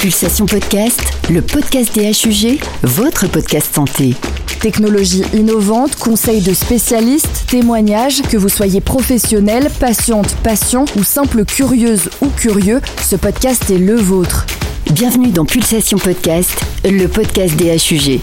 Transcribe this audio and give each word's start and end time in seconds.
Pulsation 0.00 0.46
Podcast, 0.46 0.98
le 1.28 1.42
podcast 1.42 1.94
des 1.94 2.10
HUG, 2.10 2.58
votre 2.82 3.26
podcast 3.26 3.74
santé. 3.74 4.14
Technologie 4.58 5.22
innovante, 5.34 5.96
conseils 5.96 6.40
de 6.40 6.54
spécialistes, 6.54 7.44
témoignages, 7.48 8.22
que 8.22 8.38
vous 8.38 8.48
soyez 8.48 8.80
professionnel, 8.80 9.68
patiente, 9.78 10.34
patient 10.42 10.86
ou 10.96 11.04
simple 11.04 11.44
curieuse 11.44 12.08
ou 12.22 12.28
curieux, 12.28 12.80
ce 13.02 13.16
podcast 13.16 13.70
est 13.70 13.76
le 13.76 13.96
vôtre. 13.96 14.46
Bienvenue 14.90 15.32
dans 15.32 15.44
Pulsation 15.44 15.98
Podcast, 15.98 16.58
le 16.82 17.06
podcast 17.06 17.54
des 17.56 17.76
HUG. 17.76 18.20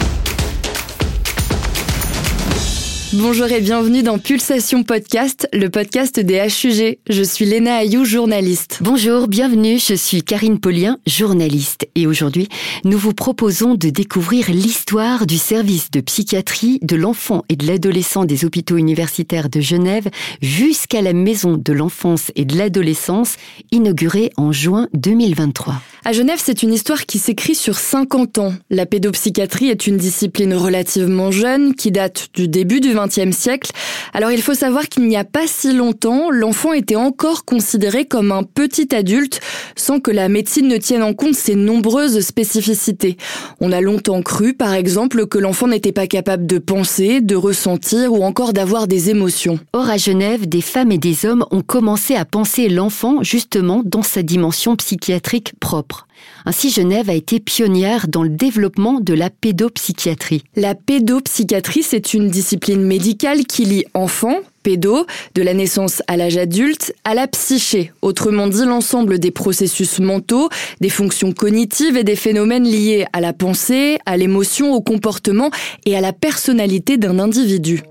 Bonjour 3.14 3.50
et 3.50 3.62
bienvenue 3.62 4.04
dans 4.04 4.20
Pulsation 4.20 4.84
Podcast, 4.84 5.48
le 5.54 5.70
podcast 5.70 6.20
des 6.20 6.40
HUG. 6.40 7.00
Je 7.10 7.24
suis 7.24 7.46
Léna 7.46 7.78
Ayou, 7.78 8.04
journaliste. 8.04 8.80
Bonjour, 8.82 9.30
bienvenue, 9.30 9.80
je 9.80 9.94
suis 9.94 10.24
Karine 10.24 10.60
Paulien, 10.60 11.00
journaliste. 11.08 11.88
Et 11.96 12.06
aujourd'hui, 12.06 12.50
nous 12.84 12.98
vous 12.98 13.14
proposons 13.14 13.76
de 13.76 13.90
découvrir 13.90 14.52
l'histoire 14.52 15.26
du 15.26 15.38
service 15.38 15.90
de 15.90 16.02
psychiatrie 16.02 16.80
de 16.82 16.98
l'enfant 16.98 17.46
et 17.48 17.56
de 17.56 17.66
l'adolescent 17.66 18.26
des 18.26 18.44
hôpitaux 18.44 18.76
universitaires 18.76 19.50
de 19.50 19.62
Genève 19.62 20.10
jusqu'à 20.42 21.02
la 21.02 21.14
maison 21.14 21.56
de 21.56 21.72
l'enfance 21.72 22.34
et 22.36 22.44
de 22.44 22.58
l'adolescence 22.58 23.38
inaugurée 23.72 24.32
en 24.36 24.52
juin 24.52 24.90
2023. 24.94 25.76
À 26.04 26.12
Genève, 26.12 26.40
c'est 26.42 26.64
une 26.64 26.74
histoire 26.74 27.06
qui 27.06 27.20
s'écrit 27.20 27.56
sur 27.56 27.78
50 27.78 28.38
ans. 28.38 28.54
La 28.70 28.86
pédopsychiatrie 28.86 29.70
est 29.70 29.88
une 29.88 29.98
discipline 29.98 30.54
relativement 30.54 31.32
jeune 31.32 31.74
qui 31.74 31.92
date 31.92 32.28
du 32.34 32.48
début 32.48 32.80
du 32.80 32.97
Siècle. 33.32 33.72
Alors 34.14 34.32
il 34.32 34.42
faut 34.42 34.54
savoir 34.54 34.90
qu'il 34.90 35.08
n'y 35.08 35.18
a 35.18 35.24
pas 35.24 35.48
si 35.48 35.74
longtemps, 35.74 36.30
l'enfant 36.32 36.74
était 36.74 36.96
encore 36.96 37.46
considéré 37.46 38.06
comme 38.06 38.32
un 38.32 38.44
petit 38.44 38.94
adulte 38.96 39.40
sans 39.76 40.00
que 40.00 40.12
la 40.12 40.30
médecine 40.30 40.68
ne 40.68 40.78
tienne 40.78 41.04
en 41.04 41.14
compte 41.14 41.36
ses 41.36 41.56
nombreuses 41.56 42.20
spécificités. 42.22 43.18
On 43.60 43.72
a 43.72 43.82
longtemps 43.82 44.22
cru, 44.22 44.54
par 44.54 44.74
exemple, 44.74 45.28
que 45.28 45.38
l'enfant 45.38 45.68
n'était 45.68 45.92
pas 45.92 46.08
capable 46.08 46.48
de 46.48 46.58
penser, 46.58 47.22
de 47.22 47.36
ressentir 47.36 48.14
ou 48.14 48.24
encore 48.24 48.54
d'avoir 48.54 48.88
des 48.88 49.10
émotions. 49.10 49.60
Or, 49.74 49.90
à 49.90 49.98
Genève, 49.98 50.48
des 50.48 50.62
femmes 50.62 50.92
et 50.92 50.98
des 50.98 51.26
hommes 51.26 51.46
ont 51.52 51.62
commencé 51.62 52.16
à 52.16 52.26
penser 52.26 52.70
l'enfant 52.70 53.22
justement 53.22 53.82
dans 53.86 54.04
sa 54.04 54.24
dimension 54.24 54.76
psychiatrique 54.76 55.54
propre. 55.60 56.07
Ainsi, 56.46 56.70
Genève 56.70 57.10
a 57.10 57.14
été 57.14 57.40
pionnière 57.40 58.08
dans 58.08 58.24
le 58.24 58.30
développement 58.30 59.00
de 59.00 59.14
la 59.14 59.30
pédopsychiatrie. 59.30 60.44
La 60.56 60.76
pédopsychiatrie, 60.76 61.84
c'est 61.84 62.14
une 62.14 62.30
discipline 62.30 62.82
médicale 62.82 63.46
qui 63.46 63.66
lie 63.66 63.86
enfant, 63.94 64.36
pédo, 64.64 65.06
de 65.36 65.42
la 65.42 65.54
naissance 65.54 66.02
à 66.08 66.18
l'âge 66.18 66.38
adulte, 66.38 66.94
à 67.04 67.14
la 67.14 67.28
psyché, 67.28 67.92
autrement 68.02 68.48
dit 68.48 68.66
l'ensemble 68.66 69.20
des 69.20 69.32
processus 69.32 70.00
mentaux, 70.00 70.50
des 70.82 70.90
fonctions 70.90 71.32
cognitives 71.32 71.98
et 71.98 72.04
des 72.04 72.16
phénomènes 72.16 72.66
liés 72.66 73.06
à 73.14 73.22
la 73.22 73.34
pensée, 73.34 73.98
à 74.06 74.18
l'émotion, 74.18 74.74
au 74.74 74.82
comportement 74.82 75.52
et 75.86 75.96
à 75.96 76.02
la 76.02 76.14
personnalité 76.14 76.98
d'un 76.98 77.20
individu. 77.20 77.84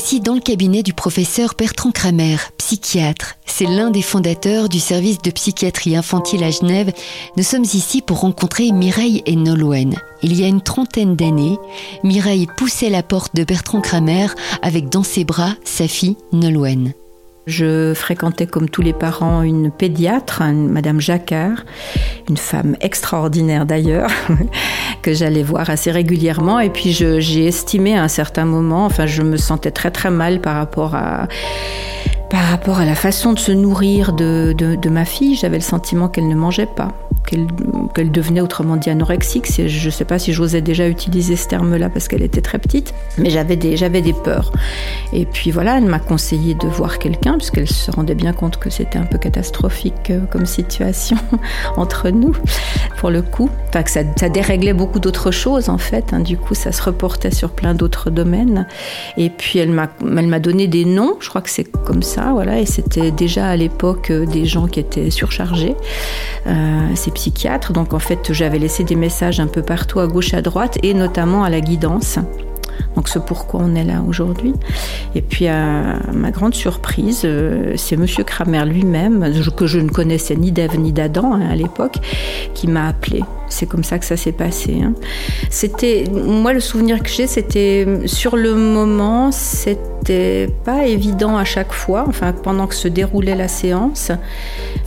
Voici 0.00 0.20
dans 0.20 0.32
le 0.32 0.40
cabinet 0.40 0.82
du 0.82 0.94
professeur 0.94 1.52
Bertrand 1.58 1.90
Kramer, 1.90 2.38
psychiatre. 2.56 3.34
C'est 3.44 3.66
l'un 3.66 3.90
des 3.90 4.00
fondateurs 4.00 4.70
du 4.70 4.80
service 4.80 5.18
de 5.18 5.30
psychiatrie 5.30 5.94
infantile 5.94 6.42
à 6.42 6.50
Genève. 6.50 6.90
Nous 7.36 7.42
sommes 7.42 7.64
ici 7.64 8.00
pour 8.00 8.20
rencontrer 8.20 8.72
Mireille 8.72 9.22
et 9.26 9.36
Nolwenn. 9.36 9.96
Il 10.22 10.40
y 10.40 10.42
a 10.42 10.48
une 10.48 10.62
trentaine 10.62 11.16
d'années, 11.16 11.58
Mireille 12.02 12.48
poussait 12.56 12.88
la 12.88 13.02
porte 13.02 13.36
de 13.36 13.44
Bertrand 13.44 13.82
Kramer 13.82 14.28
avec 14.62 14.88
dans 14.88 15.02
ses 15.02 15.24
bras 15.24 15.52
sa 15.64 15.86
fille 15.86 16.16
Nolwenn. 16.32 16.94
Je 17.50 17.92
fréquentais 17.94 18.46
comme 18.46 18.68
tous 18.68 18.80
les 18.80 18.92
parents 18.92 19.42
une 19.42 19.72
pédiatre, 19.72 20.42
Madame 20.44 21.00
Jacquard, 21.00 21.64
une 22.28 22.36
femme 22.36 22.76
extraordinaire 22.80 23.66
d'ailleurs, 23.66 24.10
que 25.02 25.12
j'allais 25.12 25.42
voir 25.42 25.68
assez 25.68 25.90
régulièrement. 25.90 26.60
Et 26.60 26.70
puis 26.70 26.92
j'ai 26.92 27.46
estimé 27.46 27.98
à 27.98 28.04
un 28.04 28.08
certain 28.08 28.44
moment, 28.44 28.84
enfin 28.86 29.06
je 29.06 29.22
me 29.22 29.36
sentais 29.36 29.72
très 29.72 29.90
très 29.90 30.10
mal 30.10 30.40
par 30.40 30.54
rapport 30.54 30.94
à 30.94 31.26
par 32.30 32.44
rapport 32.44 32.78
à 32.78 32.84
la 32.84 32.94
façon 32.94 33.32
de 33.32 33.40
se 33.40 33.50
nourrir 33.50 34.12
de, 34.12 34.88
ma 34.88 35.04
fille. 35.04 35.34
J'avais 35.34 35.56
le 35.56 35.64
sentiment 35.64 36.08
qu'elle 36.08 36.28
ne 36.28 36.36
mangeait 36.36 36.68
pas 36.76 36.92
qu'elle 37.26 38.10
devenait 38.10 38.40
autrement 38.40 38.76
dit 38.76 38.90
anorexique. 38.90 39.46
Je 39.50 39.86
ne 39.86 39.90
sais 39.90 40.04
pas 40.04 40.18
si 40.18 40.32
j'osais 40.32 40.60
déjà 40.60 40.88
utiliser 40.88 41.36
ce 41.36 41.48
terme-là 41.48 41.88
parce 41.88 42.08
qu'elle 42.08 42.22
était 42.22 42.40
très 42.40 42.58
petite, 42.58 42.94
mais 43.18 43.30
j'avais 43.30 43.56
des, 43.56 43.76
des 43.76 44.12
peurs. 44.12 44.52
Et 45.12 45.26
puis 45.26 45.50
voilà, 45.50 45.78
elle 45.78 45.84
m'a 45.84 45.98
conseillé 45.98 46.54
de 46.54 46.66
voir 46.66 46.98
quelqu'un 46.98 47.36
puisqu'elle 47.36 47.68
se 47.68 47.90
rendait 47.90 48.14
bien 48.14 48.32
compte 48.32 48.58
que 48.58 48.70
c'était 48.70 48.98
un 48.98 49.04
peu 49.04 49.18
catastrophique 49.18 50.10
euh, 50.10 50.20
comme 50.30 50.46
situation 50.46 51.16
entre 51.76 52.10
nous, 52.10 52.34
pour 52.98 53.10
le 53.10 53.22
coup. 53.22 53.50
Enfin, 53.68 53.82
que 53.82 53.90
ça, 53.90 54.00
ça 54.16 54.28
déréglait 54.28 54.72
beaucoup 54.72 54.98
d'autres 54.98 55.30
choses 55.30 55.68
en 55.68 55.78
fait. 55.78 56.12
Hein. 56.12 56.20
Du 56.20 56.36
coup, 56.36 56.54
ça 56.54 56.72
se 56.72 56.82
reportait 56.82 57.30
sur 57.30 57.50
plein 57.50 57.74
d'autres 57.74 58.10
domaines. 58.10 58.66
Et 59.16 59.30
puis 59.30 59.58
elle 59.58 59.70
m'a, 59.70 59.88
donné 60.40 60.66
des 60.66 60.84
noms. 60.84 61.16
Je 61.20 61.28
crois 61.28 61.42
que 61.42 61.50
c'est 61.50 61.64
comme 61.64 62.02
ça, 62.02 62.30
voilà. 62.32 62.60
Et 62.60 62.66
c'était 62.66 63.10
déjà 63.10 63.48
à 63.48 63.56
l'époque 63.56 64.10
euh, 64.10 64.26
des 64.26 64.46
gens 64.46 64.66
qui 64.66 64.80
étaient 64.80 65.10
surchargés. 65.10 65.76
Euh, 66.46 66.88
psychiatre. 67.10 67.72
Donc 67.72 67.92
en 67.92 67.98
fait, 67.98 68.32
j'avais 68.32 68.58
laissé 68.58 68.84
des 68.84 68.96
messages 68.96 69.40
un 69.40 69.46
peu 69.46 69.62
partout 69.62 70.00
à 70.00 70.06
gauche, 70.06 70.34
à 70.34 70.42
droite, 70.42 70.78
et 70.82 70.94
notamment 70.94 71.44
à 71.44 71.50
la 71.50 71.60
guidance. 71.60 72.18
Donc 72.96 73.08
c'est 73.08 73.24
pourquoi 73.24 73.60
on 73.62 73.74
est 73.74 73.84
là 73.84 74.02
aujourd'hui. 74.06 74.54
Et 75.14 75.22
puis 75.22 75.46
à 75.48 75.98
ma 76.12 76.30
grande 76.30 76.54
surprise, 76.54 77.22
euh, 77.24 77.74
c'est 77.76 77.96
Monsieur 77.96 78.24
Kramer 78.24 78.64
lui-même, 78.64 79.32
que 79.56 79.66
je 79.66 79.78
ne 79.78 79.88
connaissais 79.88 80.36
ni 80.36 80.52
d'Ève 80.52 80.78
ni 80.78 80.92
d'Adam 80.92 81.34
hein, 81.34 81.48
à 81.50 81.56
l'époque, 81.56 81.96
qui 82.54 82.66
m'a 82.66 82.88
appelé. 82.88 83.22
C'est 83.48 83.66
comme 83.66 83.82
ça 83.82 83.98
que 83.98 84.04
ça 84.04 84.16
s'est 84.16 84.32
passé. 84.32 84.80
Hein. 84.82 84.94
C'était 85.50 86.04
moi 86.12 86.52
le 86.52 86.60
souvenir 86.60 87.02
que 87.02 87.08
j'ai, 87.08 87.26
c'était 87.26 87.86
sur 88.06 88.36
le 88.36 88.54
moment, 88.54 89.32
c'était 89.32 90.48
pas 90.64 90.86
évident 90.86 91.36
à 91.36 91.44
chaque 91.44 91.72
fois. 91.72 92.04
Enfin 92.08 92.32
pendant 92.32 92.66
que 92.66 92.74
se 92.74 92.88
déroulait 92.88 93.34
la 93.34 93.48
séance, 93.48 94.12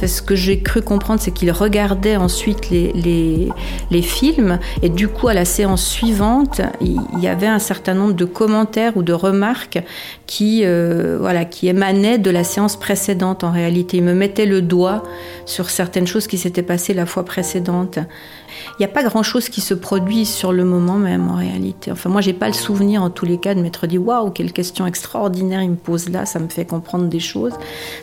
ce 0.06 0.22
que 0.22 0.36
j'ai 0.36 0.62
cru 0.62 0.82
comprendre, 0.82 1.20
c'est 1.22 1.32
qu'il 1.32 1.52
regardait 1.52 2.16
ensuite 2.16 2.70
les, 2.70 2.94
les, 2.94 3.50
les 3.92 4.02
films 4.02 4.60
et 4.82 4.90
du 4.90 5.08
coup 5.08 5.28
à 5.28 5.34
la 5.34 5.46
séance 5.46 5.86
suivante, 5.86 6.62
il 6.82 7.00
y 7.22 7.28
avait 7.28 7.48
un 7.48 7.60
certain 7.64 7.96
nombre 7.96 8.14
de 8.14 8.26
commentaires 8.26 8.96
ou 8.96 9.02
de 9.02 9.14
remarques 9.14 9.80
qui, 10.28 10.62
euh, 10.64 11.18
voilà, 11.20 11.46
qui 11.46 11.68
émanaient 11.68 12.20
de 12.20 12.30
la 12.30 12.44
séance 12.44 12.76
précédente 12.76 13.44
en 13.44 13.52
réalité. 13.52 13.98
Il 13.98 14.04
me 14.04 14.14
mettait 14.14 14.46
le 14.46 14.62
doigt 14.62 15.04
sur 15.46 15.70
certaines 15.70 16.08
choses 16.08 16.28
qui 16.28 16.38
s'étaient 16.38 16.62
passées 16.62 16.94
la 16.94 17.06
fois 17.06 17.26
précédente. 17.26 17.98
Il 17.98 18.82
n'y 18.82 18.86
a 18.86 18.90
pas 18.90 19.04
grand-chose 19.04 19.50
qui 19.50 19.62
se 19.62 19.74
produit 19.74 20.26
sur 20.26 20.54
le 20.54 20.64
moment 20.64 20.98
même 20.98 21.30
en 21.30 21.36
réalité. 21.36 21.92
Enfin, 21.92 22.10
moi, 22.10 22.22
j'ai 22.22 22.34
pas 22.34 22.48
le 22.48 22.54
souvenir 22.54 23.02
en 23.02 23.10
tous 23.10 23.26
les 23.26 23.38
cas 23.38 23.56
de 23.56 23.62
m'être 23.62 23.88
dit 23.88 23.98
waouh, 23.98 24.30
quelle 24.32 24.54
question 24.54 24.86
extraordinaire 24.86 25.62
il 25.62 25.72
me 25.72 25.76
pose 25.76 26.10
là, 26.10 26.26
ça 26.26 26.40
me 26.40 26.48
fait 26.48 26.66
comprendre 26.66 27.06
des 27.06 27.20
choses. 27.20 27.54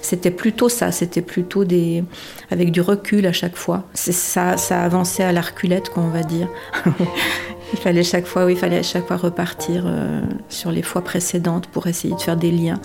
C'était 0.03 0.31
plutôt 0.31 0.69
ça, 0.69 0.93
c'était 0.93 1.23
plutôt 1.23 1.65
des 1.65 2.05
avec 2.51 2.73
du 2.73 2.81
recul 2.81 3.27
à 3.27 3.33
chaque 3.33 3.57
fois. 3.57 3.85
Ça, 3.95 4.57
ça 4.57 4.83
avançait 4.83 5.25
à 5.25 5.33
la 5.33 5.41
reculette, 5.41 5.89
qu'on 5.91 6.09
va 6.09 6.23
dire. 6.23 6.49
Il 7.73 7.79
fallait 7.79 8.03
chaque 8.03 8.27
fois, 8.27 8.47
oui, 8.47 8.53
il 8.53 8.59
fallait 8.59 8.79
à 8.79 8.83
chaque 8.83 9.07
fois 9.07 9.17
repartir 9.17 9.85
euh, 9.87 10.21
sur 10.49 10.73
les 10.73 10.83
fois 10.83 11.03
précédentes 11.03 11.67
pour 11.69 11.87
essayer 11.87 12.15
de 12.15 12.21
faire 12.21 12.37
des 12.37 12.51
liens. 12.51 12.81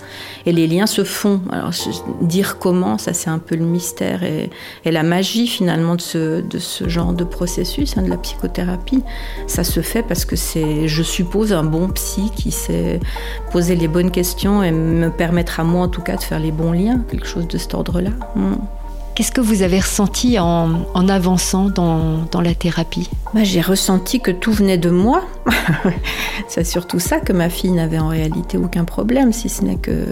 Et 0.46 0.52
les 0.52 0.66
liens 0.66 0.86
se 0.86 1.04
font. 1.04 1.40
Alors 1.50 1.72
dire 2.20 2.58
comment, 2.58 2.98
ça 2.98 3.12
c'est 3.12 3.30
un 3.30 3.38
peu 3.38 3.56
le 3.56 3.64
mystère 3.64 4.22
et, 4.22 4.50
la 4.84 5.02
magie 5.02 5.46
finalement 5.46 5.96
de 5.96 6.00
ce, 6.00 6.88
genre 6.88 7.12
de 7.12 7.24
processus, 7.24 7.96
hein, 7.96 8.02
de 8.02 8.08
la 8.08 8.16
psychothérapie. 8.16 9.02
Ça 9.46 9.64
se 9.64 9.80
fait 9.80 10.02
parce 10.02 10.24
que 10.24 10.36
c'est, 10.36 10.88
je 10.88 11.02
suppose, 11.02 11.52
un 11.52 11.64
bon 11.64 11.88
psy 11.88 12.30
qui 12.34 12.50
sait 12.50 13.00
poser 13.50 13.76
les 13.76 13.88
bonnes 13.88 14.10
questions 14.10 14.62
et 14.62 14.70
me 14.70 15.10
permettre 15.10 15.60
à 15.60 15.64
moi 15.64 15.82
en 15.82 15.88
tout 15.88 16.02
cas 16.02 16.16
de 16.16 16.22
faire 16.22 16.38
les 16.38 16.52
bons 16.52 16.72
liens, 16.72 17.04
quelque 17.10 17.26
chose 17.26 17.48
de 17.48 17.58
cet 17.58 17.74
ordre-là. 17.74 18.10
Mm. 18.36 18.54
Qu'est-ce 19.16 19.32
que 19.32 19.40
vous 19.40 19.62
avez 19.62 19.80
ressenti 19.80 20.38
en, 20.38 21.08
avançant 21.08 21.70
dans, 21.70 22.26
dans, 22.30 22.42
la 22.42 22.54
thérapie? 22.54 23.08
Bah, 23.32 23.44
J'ai 23.44 23.62
ressenti 23.62 24.20
que 24.20 24.30
tout 24.30 24.52
venait 24.52 24.76
de 24.76 24.90
moi. 24.90 25.24
C'est 26.48 26.66
surtout 26.66 26.98
ça 26.98 27.18
que 27.18 27.32
ma 27.32 27.48
fille 27.48 27.70
n'avait 27.70 27.98
en 27.98 28.08
réalité 28.08 28.58
aucun 28.58 28.84
problème, 28.84 29.32
si 29.32 29.48
ce 29.48 29.64
n'est 29.64 29.78
que 29.78 30.04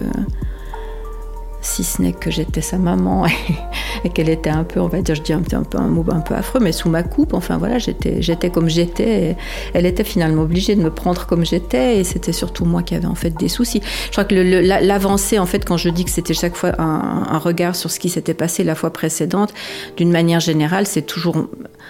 si 1.65 1.83
ce 1.83 2.01
n'est 2.01 2.13
que 2.13 2.29
j'étais 2.29 2.61
sa 2.61 2.77
maman 2.77 3.25
et, 4.03 4.09
qu'elle 4.09 4.29
était 4.29 4.49
un 4.49 4.63
peu, 4.63 4.79
on 4.79 4.87
va 4.87 5.01
dire, 5.01 5.15
je 5.15 5.21
dis 5.21 5.33
un, 5.33 5.41
peu, 5.41 5.57
un, 5.77 5.87
mot 5.87 6.05
un 6.11 6.19
peu 6.19 6.35
affreux, 6.35 6.59
mais 6.61 6.71
sous 6.71 6.89
ma 6.89 7.03
coupe. 7.03 7.33
Enfin 7.33 7.57
voilà, 7.57 7.79
j'étais, 7.79 8.21
j'étais 8.21 8.49
comme 8.49 8.69
j'étais. 8.69 9.35
Elle 9.73 9.85
était 9.85 10.03
finalement 10.03 10.43
obligée 10.43 10.75
de 10.75 10.81
me 10.81 10.91
prendre 10.91 11.25
comme 11.25 11.45
j'étais 11.45 11.97
et 11.99 12.03
c'était 12.03 12.33
surtout 12.33 12.65
moi 12.65 12.83
qui 12.83 12.95
avais 12.95 13.07
en 13.07 13.15
fait 13.15 13.31
des 13.31 13.49
soucis. 13.49 13.81
Je 14.05 14.11
crois 14.11 14.25
que 14.25 14.35
l'avancée, 14.35 15.39
en 15.39 15.45
fait, 15.45 15.65
quand 15.65 15.77
je 15.77 15.89
dis 15.89 16.05
que 16.05 16.11
c'était 16.11 16.33
chaque 16.33 16.55
fois 16.55 16.79
un, 16.79 17.37
regard 17.39 17.75
sur 17.75 17.91
ce 17.91 17.99
qui 17.99 18.09
s'était 18.09 18.33
passé 18.33 18.63
la 18.63 18.75
fois 18.75 18.91
précédente, 18.91 19.53
d'une 19.97 20.11
manière 20.11 20.39
générale, 20.39 20.87
c'est 20.87 21.01
toujours, 21.01 21.47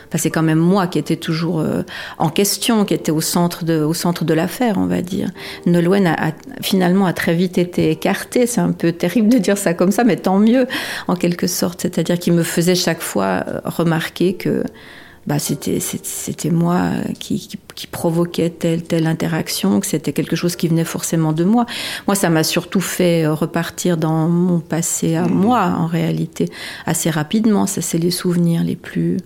enfin 0.08 0.18
c'est 0.18 0.30
quand 0.30 0.44
même 0.44 0.60
moi 0.60 0.88
qui 0.88 1.00
étais 1.00 1.16
toujours 1.16 1.60
euh, 1.60 1.84
en 2.18 2.30
question, 2.30 2.86
qui 2.86 2.94
était 2.94 3.12
au 3.12 3.22
centre 3.22 3.66
de, 3.66 3.82
au 3.82 3.94
centre 3.94 4.26
de 4.26 4.34
l'affaire, 4.34 4.78
on 4.78 4.86
va 4.86 5.02
dire. 5.02 5.30
Nolwenn 5.66 6.08
a, 6.08 6.32
finalement 6.62 7.06
a 7.06 7.14
très 7.14 7.34
vite 7.34 7.58
été 7.58 7.92
écartée. 7.92 8.48
C'est 8.48 8.62
un 8.62 8.72
peu 8.72 8.92
terrible 8.92 9.30
de 9.30 9.38
dire 9.38 9.58
ça 9.58 9.74
comme 9.74 9.92
ça, 9.92 10.04
mais 10.04 10.18
tant 10.18 10.40
mieux, 10.40 10.68
en 11.08 11.16
quelque 11.16 11.48
sorte. 11.48 11.82
C'est-à-dire 11.82 12.20
qu'il 12.20 12.34
me 12.34 12.44
faisait 12.44 12.76
chaque 12.76 13.02
fois 13.02 13.44
euh, 13.48 13.60
remarquer 13.66 14.34
que 14.34 14.64
bah, 15.28 15.40
c'était, 15.40 15.80
c'était 15.80 16.52
moi 16.52 16.92
qui, 17.20 17.50
qui, 17.74 17.88
provoquait 17.88 18.52
telle, 18.52 18.84
telle 18.84 19.08
interaction, 19.08 19.80
que 19.80 19.88
c'était 19.88 20.14
quelque 20.14 20.36
chose 20.36 20.56
qui 20.56 20.68
venait 20.68 20.84
forcément 20.84 21.34
de 21.34 21.44
moi. 21.44 21.66
Moi, 22.06 22.14
ça 22.16 22.30
m'a 22.30 22.44
surtout 22.44 22.82
fait 22.82 23.26
euh, 23.26 23.34
repartir 23.34 23.98
dans 23.98 24.28
mon 24.28 24.60
passé 24.60 25.16
à 25.16 25.24
mmh. 25.24 25.34
moi, 25.34 25.74
en 25.78 25.88
réalité, 25.88 26.50
assez 26.86 27.10
rapidement. 27.10 27.66
Ça, 27.66 27.82
c'est 27.82 27.98
les 27.98 28.12
souvenirs 28.12 28.64
les 28.64 28.76
plus... 28.76 29.18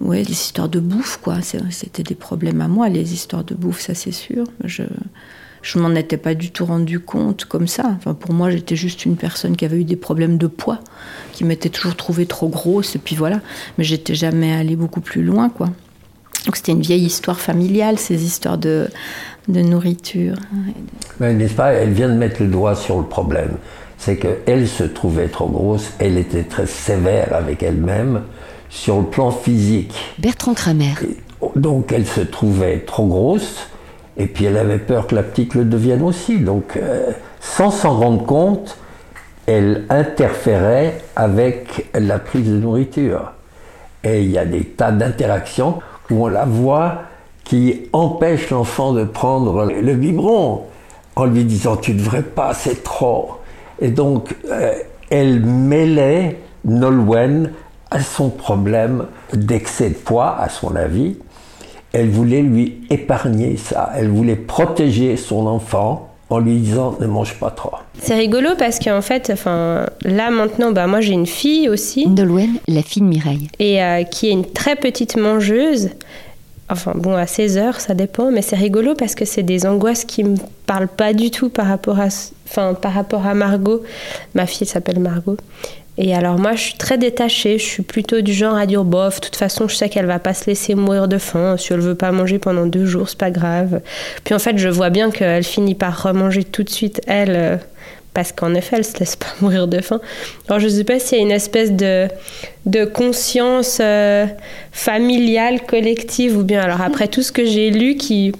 Ouais, 0.00 0.22
les 0.22 0.32
histoires 0.32 0.68
de 0.68 0.80
bouffe, 0.80 1.18
quoi. 1.22 1.36
C'était 1.42 2.02
des 2.02 2.14
problèmes 2.14 2.60
à 2.60 2.68
moi, 2.68 2.88
les 2.88 3.12
histoires 3.12 3.44
de 3.44 3.54
bouffe, 3.54 3.80
ça 3.80 3.94
c'est 3.94 4.12
sûr. 4.12 4.44
Je, 4.64 4.84
je 5.62 5.78
m'en 5.78 5.94
étais 5.94 6.16
pas 6.16 6.34
du 6.34 6.50
tout 6.50 6.64
rendu 6.64 7.00
compte 7.00 7.44
comme 7.44 7.66
ça. 7.66 7.94
Enfin, 7.96 8.14
pour 8.14 8.32
moi, 8.32 8.50
j'étais 8.50 8.76
juste 8.76 9.04
une 9.04 9.16
personne 9.16 9.56
qui 9.56 9.64
avait 9.64 9.80
eu 9.80 9.84
des 9.84 9.96
problèmes 9.96 10.38
de 10.38 10.46
poids, 10.46 10.78
qui 11.32 11.44
m'était 11.44 11.68
toujours 11.68 11.96
trouvée 11.96 12.26
trop 12.26 12.48
grosse, 12.48 12.94
et 12.94 12.98
puis 12.98 13.16
voilà. 13.16 13.40
Mais 13.76 13.84
j'étais 13.84 14.14
jamais 14.14 14.52
allée 14.52 14.76
beaucoup 14.76 15.00
plus 15.00 15.22
loin, 15.22 15.48
quoi. 15.48 15.68
Donc 16.46 16.56
c'était 16.56 16.72
une 16.72 16.80
vieille 16.80 17.04
histoire 17.04 17.40
familiale, 17.40 17.98
ces 17.98 18.24
histoires 18.24 18.56
de, 18.56 18.88
de 19.48 19.60
nourriture. 19.60 20.36
N'est-ce 21.20 21.54
pas 21.54 21.72
Elle 21.72 21.92
vient 21.92 22.08
de 22.08 22.14
mettre 22.14 22.42
le 22.42 22.48
doigt 22.48 22.74
sur 22.74 22.98
le 22.98 23.04
problème. 23.04 23.56
C'est 23.98 24.16
qu'elle 24.16 24.68
se 24.68 24.84
trouvait 24.84 25.28
trop 25.28 25.48
grosse, 25.48 25.90
elle 25.98 26.16
était 26.16 26.44
très 26.44 26.66
sévère 26.66 27.34
avec 27.34 27.64
elle-même 27.64 28.22
sur 28.68 28.98
le 28.98 29.06
plan 29.06 29.30
physique. 29.30 29.94
Bertrand 30.18 30.54
Kramer. 30.54 30.94
donc 31.56 31.92
elle 31.92 32.06
se 32.06 32.20
trouvait 32.20 32.80
trop 32.80 33.06
grosse 33.06 33.68
et 34.18 34.26
puis 34.26 34.44
elle 34.44 34.56
avait 34.56 34.78
peur 34.78 35.06
que 35.06 35.14
la 35.14 35.22
petite 35.22 35.54
le 35.54 35.64
devienne 35.64 36.02
aussi. 36.02 36.38
Donc, 36.38 36.76
euh, 36.76 37.12
sans 37.40 37.70
s'en 37.70 37.96
rendre 37.96 38.26
compte, 38.26 38.76
elle 39.46 39.86
interférait 39.88 41.00
avec 41.14 41.88
la 41.94 42.18
prise 42.18 42.46
de 42.46 42.56
nourriture. 42.58 43.32
Et 44.04 44.22
il 44.22 44.30
y 44.30 44.38
a 44.38 44.44
des 44.44 44.64
tas 44.64 44.90
d'interactions 44.90 45.78
où 46.10 46.24
on 46.24 46.28
la 46.28 46.44
voit 46.44 47.02
qui 47.44 47.88
empêche 47.92 48.50
l'enfant 48.50 48.92
de 48.92 49.04
prendre 49.04 49.64
le 49.66 49.94
biberon 49.94 50.64
en 51.16 51.24
lui 51.24 51.44
disant 51.44 51.76
tu 51.76 51.94
ne 51.94 51.98
devrais 51.98 52.22
pas, 52.22 52.54
c'est 52.54 52.82
trop. 52.82 53.38
Et 53.80 53.90
donc, 53.90 54.34
euh, 54.50 54.74
elle 55.10 55.40
mêlait 55.40 56.38
Nolwenn 56.64 57.52
à 57.90 58.00
son 58.00 58.30
problème 58.30 59.06
d'excès 59.32 59.90
de 59.90 59.94
poids, 59.94 60.36
à 60.38 60.48
son 60.48 60.76
avis, 60.76 61.16
elle 61.92 62.10
voulait 62.10 62.42
lui 62.42 62.80
épargner 62.90 63.56
ça. 63.56 63.90
Elle 63.96 64.08
voulait 64.08 64.36
protéger 64.36 65.16
son 65.16 65.46
enfant 65.46 66.08
en 66.30 66.38
lui 66.38 66.56
disant 66.56 66.96
ne 67.00 67.06
mange 67.06 67.34
pas 67.34 67.50
trop. 67.50 67.72
C'est 68.00 68.14
rigolo 68.14 68.50
parce 68.58 68.78
qu'en 68.78 69.00
fait, 69.00 69.30
enfin, 69.32 69.86
là 70.02 70.30
maintenant, 70.30 70.72
bah, 70.72 70.86
moi 70.86 71.00
j'ai 71.00 71.14
une 71.14 71.26
fille 71.26 71.68
aussi. 71.68 72.06
Nolwenn, 72.06 72.58
la 72.66 72.82
fille 72.82 73.02
de 73.02 73.08
Mireille. 73.08 73.48
Et 73.58 73.82
euh, 73.82 74.04
qui 74.04 74.28
est 74.28 74.32
une 74.32 74.44
très 74.44 74.76
petite 74.76 75.16
mangeuse. 75.16 75.90
Enfin 76.70 76.92
bon, 76.94 77.14
à 77.14 77.26
16 77.26 77.56
heures, 77.56 77.80
ça 77.80 77.94
dépend, 77.94 78.30
mais 78.30 78.42
c'est 78.42 78.56
rigolo 78.56 78.94
parce 78.94 79.14
que 79.14 79.24
c'est 79.24 79.42
des 79.42 79.64
angoisses 79.64 80.04
qui 80.04 80.22
me 80.22 80.36
parlent 80.66 80.88
pas 80.88 81.14
du 81.14 81.30
tout 81.30 81.48
par 81.48 81.66
rapport 81.66 81.98
à, 81.98 82.08
enfin, 82.46 82.74
par 82.74 82.92
rapport 82.92 83.26
à 83.26 83.32
Margot. 83.32 83.82
Ma 84.34 84.44
fille 84.44 84.66
s'appelle 84.66 85.00
Margot. 85.00 85.38
Et 86.00 86.14
alors 86.14 86.38
moi, 86.38 86.54
je 86.54 86.62
suis 86.62 86.74
très 86.74 86.96
détachée. 86.96 87.58
Je 87.58 87.64
suis 87.64 87.82
plutôt 87.82 88.20
du 88.20 88.32
genre 88.32 88.54
à 88.54 88.66
dire 88.66 88.84
bof. 88.84 89.16
De 89.16 89.26
toute 89.26 89.36
façon, 89.36 89.66
je 89.66 89.74
sais 89.74 89.88
qu'elle 89.88 90.06
va 90.06 90.20
pas 90.20 90.32
se 90.32 90.46
laisser 90.46 90.76
mourir 90.76 91.08
de 91.08 91.18
faim. 91.18 91.56
Si 91.58 91.72
elle 91.72 91.80
veut 91.80 91.96
pas 91.96 92.12
manger 92.12 92.38
pendant 92.38 92.66
deux 92.66 92.86
jours, 92.86 93.08
c'est 93.08 93.18
pas 93.18 93.32
grave. 93.32 93.80
Puis 94.22 94.32
en 94.32 94.38
fait, 94.38 94.56
je 94.58 94.68
vois 94.68 94.90
bien 94.90 95.10
qu'elle 95.10 95.42
finit 95.42 95.74
par 95.74 96.04
remanger 96.04 96.44
tout 96.44 96.62
de 96.62 96.70
suite 96.70 97.00
elle, 97.08 97.34
euh, 97.34 97.56
parce 98.14 98.30
qu'en 98.30 98.54
effet, 98.54 98.76
elle 98.76 98.84
se 98.84 98.96
laisse 99.00 99.16
pas 99.16 99.26
mourir 99.40 99.66
de 99.66 99.80
faim. 99.80 100.00
Alors 100.48 100.60
je 100.60 100.68
sais 100.68 100.84
pas 100.84 101.00
s'il 101.00 101.18
y 101.18 101.20
a 101.20 101.24
une 101.24 101.32
espèce 101.32 101.72
de 101.72 102.06
de 102.66 102.84
conscience 102.84 103.78
euh, 103.80 104.26
familiale 104.72 105.62
collective 105.62 106.36
ou 106.36 106.42
bien 106.42 106.60
alors 106.60 106.82
après 106.82 107.08
tout 107.08 107.22
ce 107.22 107.32
que 107.32 107.46
j'ai 107.46 107.70
lu 107.70 107.96
qui 107.96 108.32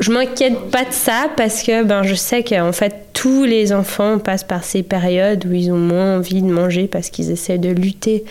je 0.00 0.10
m'inquiète 0.10 0.70
pas 0.70 0.84
de 0.84 0.92
ça 0.92 1.28
parce 1.36 1.62
que 1.62 1.82
ben 1.82 2.02
je 2.02 2.14
sais 2.14 2.42
qu'en 2.42 2.72
fait 2.72 3.09
tous 3.20 3.44
les 3.44 3.74
enfants 3.74 4.18
passent 4.18 4.44
par 4.44 4.64
ces 4.64 4.82
périodes 4.82 5.44
où 5.44 5.52
ils 5.52 5.70
ont 5.70 5.76
moins 5.76 6.16
envie 6.16 6.40
de 6.40 6.50
manger 6.50 6.88
parce 6.88 7.10
qu'ils 7.10 7.30
essaient 7.30 7.58
de 7.58 7.68
lutter 7.68 8.24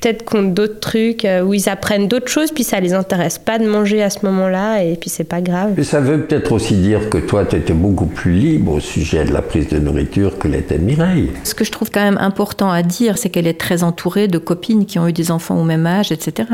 peut-être 0.00 0.24
contre 0.24 0.54
d'autres 0.54 0.80
trucs 0.80 1.26
euh, 1.26 1.42
où 1.42 1.52
ils 1.52 1.68
apprennent 1.68 2.08
d'autres 2.08 2.28
choses 2.28 2.50
puis 2.50 2.64
ça 2.64 2.80
les 2.80 2.94
intéresse 2.94 3.36
pas 3.36 3.58
de 3.58 3.68
manger 3.68 4.02
à 4.02 4.08
ce 4.08 4.24
moment-là 4.24 4.82
et 4.82 4.96
puis 4.96 5.10
c'est 5.10 5.24
pas 5.24 5.42
grave. 5.42 5.74
Mais 5.76 5.84
ça 5.84 6.00
veut 6.00 6.24
peut-être 6.24 6.52
aussi 6.52 6.76
dire 6.76 7.10
que 7.10 7.18
toi 7.18 7.44
tu 7.44 7.56
étais 7.56 7.74
beaucoup 7.74 8.06
plus 8.06 8.32
libre 8.32 8.76
au 8.76 8.80
sujet 8.80 9.26
de 9.26 9.32
la 9.34 9.42
prise 9.42 9.68
de 9.68 9.78
nourriture 9.78 10.38
que 10.38 10.48
l'était 10.48 10.78
Mireille. 10.78 11.28
Ce 11.44 11.54
que 11.54 11.66
je 11.66 11.70
trouve 11.70 11.90
quand 11.90 12.02
même 12.02 12.16
important 12.16 12.70
à 12.70 12.82
dire 12.82 13.18
c'est 13.18 13.28
qu'elle 13.28 13.46
est 13.46 13.60
très 13.60 13.82
entourée 13.82 14.26
de 14.26 14.38
copines 14.38 14.86
qui 14.86 14.98
ont 14.98 15.06
eu 15.06 15.12
des 15.12 15.32
enfants 15.32 15.60
au 15.60 15.64
même 15.64 15.86
âge, 15.86 16.12
etc. 16.12 16.48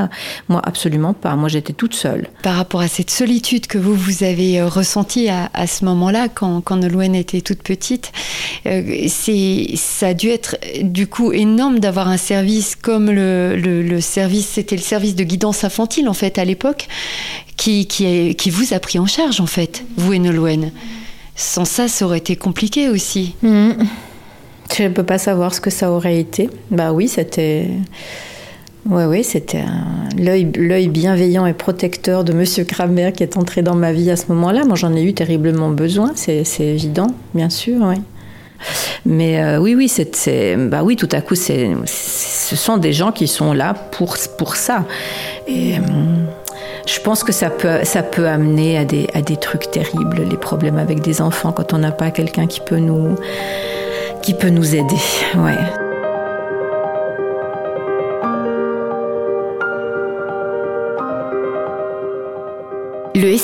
Moi, 0.48 0.60
absolument 0.64 1.12
pas. 1.12 1.36
Moi, 1.36 1.48
j'étais 1.48 1.72
toute 1.72 1.94
seule. 1.94 2.26
Par 2.42 2.56
rapport 2.56 2.80
à 2.80 2.88
cette 2.88 3.10
solitude 3.10 3.68
que 3.68 3.78
vous, 3.78 3.94
vous 3.94 4.24
avez 4.24 4.58
euh, 4.58 4.66
ressentie 4.66 5.28
à, 5.28 5.66
ce 5.68 5.84
moment-là, 5.84 6.26
quand, 6.28 6.62
quand 6.62 6.78
Nolwenn 6.78 7.14
était 7.14 7.42
toute 7.42 7.62
petite, 7.62 7.75
euh, 8.66 9.06
c'est, 9.08 9.68
ça 9.76 10.08
a 10.08 10.14
dû 10.14 10.28
être 10.28 10.56
du 10.82 11.06
coup 11.06 11.32
énorme 11.32 11.78
d'avoir 11.78 12.08
un 12.08 12.16
service 12.16 12.76
comme 12.76 13.10
le, 13.10 13.56
le, 13.56 14.00
service, 14.00 14.46
c'était 14.46 14.76
le 14.76 14.82
service 14.82 15.14
de 15.14 15.24
guidance 15.24 15.64
infantile 15.64 16.08
en 16.08 16.14
fait 16.14 16.38
à 16.38 16.44
l'époque, 16.44 16.88
qui, 17.56 17.86
qui, 17.86 18.34
qui 18.34 18.50
vous 18.50 18.74
a 18.74 18.80
pris 18.80 18.98
en 18.98 19.06
charge 19.06 19.40
en 19.40 19.46
fait, 19.46 19.84
vous 19.96 20.12
et 20.12 20.18
Nolwenn. 20.18 20.72
Sans 21.34 21.66
ça, 21.66 21.86
ça 21.86 22.06
aurait 22.06 22.18
été 22.18 22.34
compliqué 22.34 22.88
aussi. 22.88 23.34
Mmh. 23.42 23.72
Je 24.76 24.82
ne 24.84 24.88
peux 24.88 25.04
pas 25.04 25.18
savoir 25.18 25.54
ce 25.54 25.60
que 25.60 25.70
ça 25.70 25.90
aurait 25.90 26.18
été. 26.18 26.50
Bah 26.70 26.92
oui, 26.92 27.08
c'était. 27.08 27.68
Oui, 28.88 29.02
oui, 29.04 29.24
c'était 29.24 29.64
l'œil 30.16 30.88
bienveillant 30.88 31.44
et 31.44 31.52
protecteur 31.52 32.22
de 32.22 32.32
Monsieur 32.32 32.64
Kramer 32.64 33.12
qui 33.12 33.24
est 33.24 33.36
entré 33.36 33.62
dans 33.62 33.74
ma 33.74 33.92
vie 33.92 34.10
à 34.10 34.16
ce 34.16 34.26
moment-là. 34.28 34.64
Moi, 34.64 34.76
j'en 34.76 34.94
ai 34.94 35.02
eu 35.02 35.12
terriblement 35.12 35.70
besoin, 35.70 36.12
c'est 36.14 36.44
évident, 36.60 37.08
bien 37.34 37.50
sûr, 37.50 37.80
oui. 37.82 37.96
Mais 39.04 39.42
euh, 39.42 39.58
oui, 39.58 39.74
oui, 39.74 39.88
c'est, 39.88 40.56
bah 40.56 40.82
oui, 40.82 40.96
tout 40.96 41.08
à 41.12 41.20
coup, 41.20 41.34
ce 41.34 41.76
sont 41.84 42.76
des 42.76 42.92
gens 42.92 43.12
qui 43.12 43.26
sont 43.26 43.52
là 43.52 43.74
pour, 43.74 44.16
pour 44.38 44.56
ça. 44.56 44.84
Et 45.48 45.78
hum, 45.78 46.26
je 46.86 47.00
pense 47.00 47.24
que 47.24 47.32
ça 47.32 47.50
peut, 47.50 47.80
ça 47.82 48.02
peut 48.02 48.28
amener 48.28 48.78
à 48.78 48.84
des, 48.84 49.08
à 49.14 49.20
des 49.20 49.36
trucs 49.36 49.70
terribles, 49.70 50.22
les 50.30 50.36
problèmes 50.36 50.78
avec 50.78 51.00
des 51.00 51.20
enfants, 51.20 51.52
quand 51.52 51.72
on 51.72 51.78
n'a 51.78 51.92
pas 51.92 52.10
quelqu'un 52.10 52.46
qui 52.46 52.60
peut 52.60 52.78
nous 52.78 53.16
qui 54.22 54.34
peut 54.34 54.50
nous 54.50 54.74
aider. 54.74 54.96
Ouais. 55.36 55.85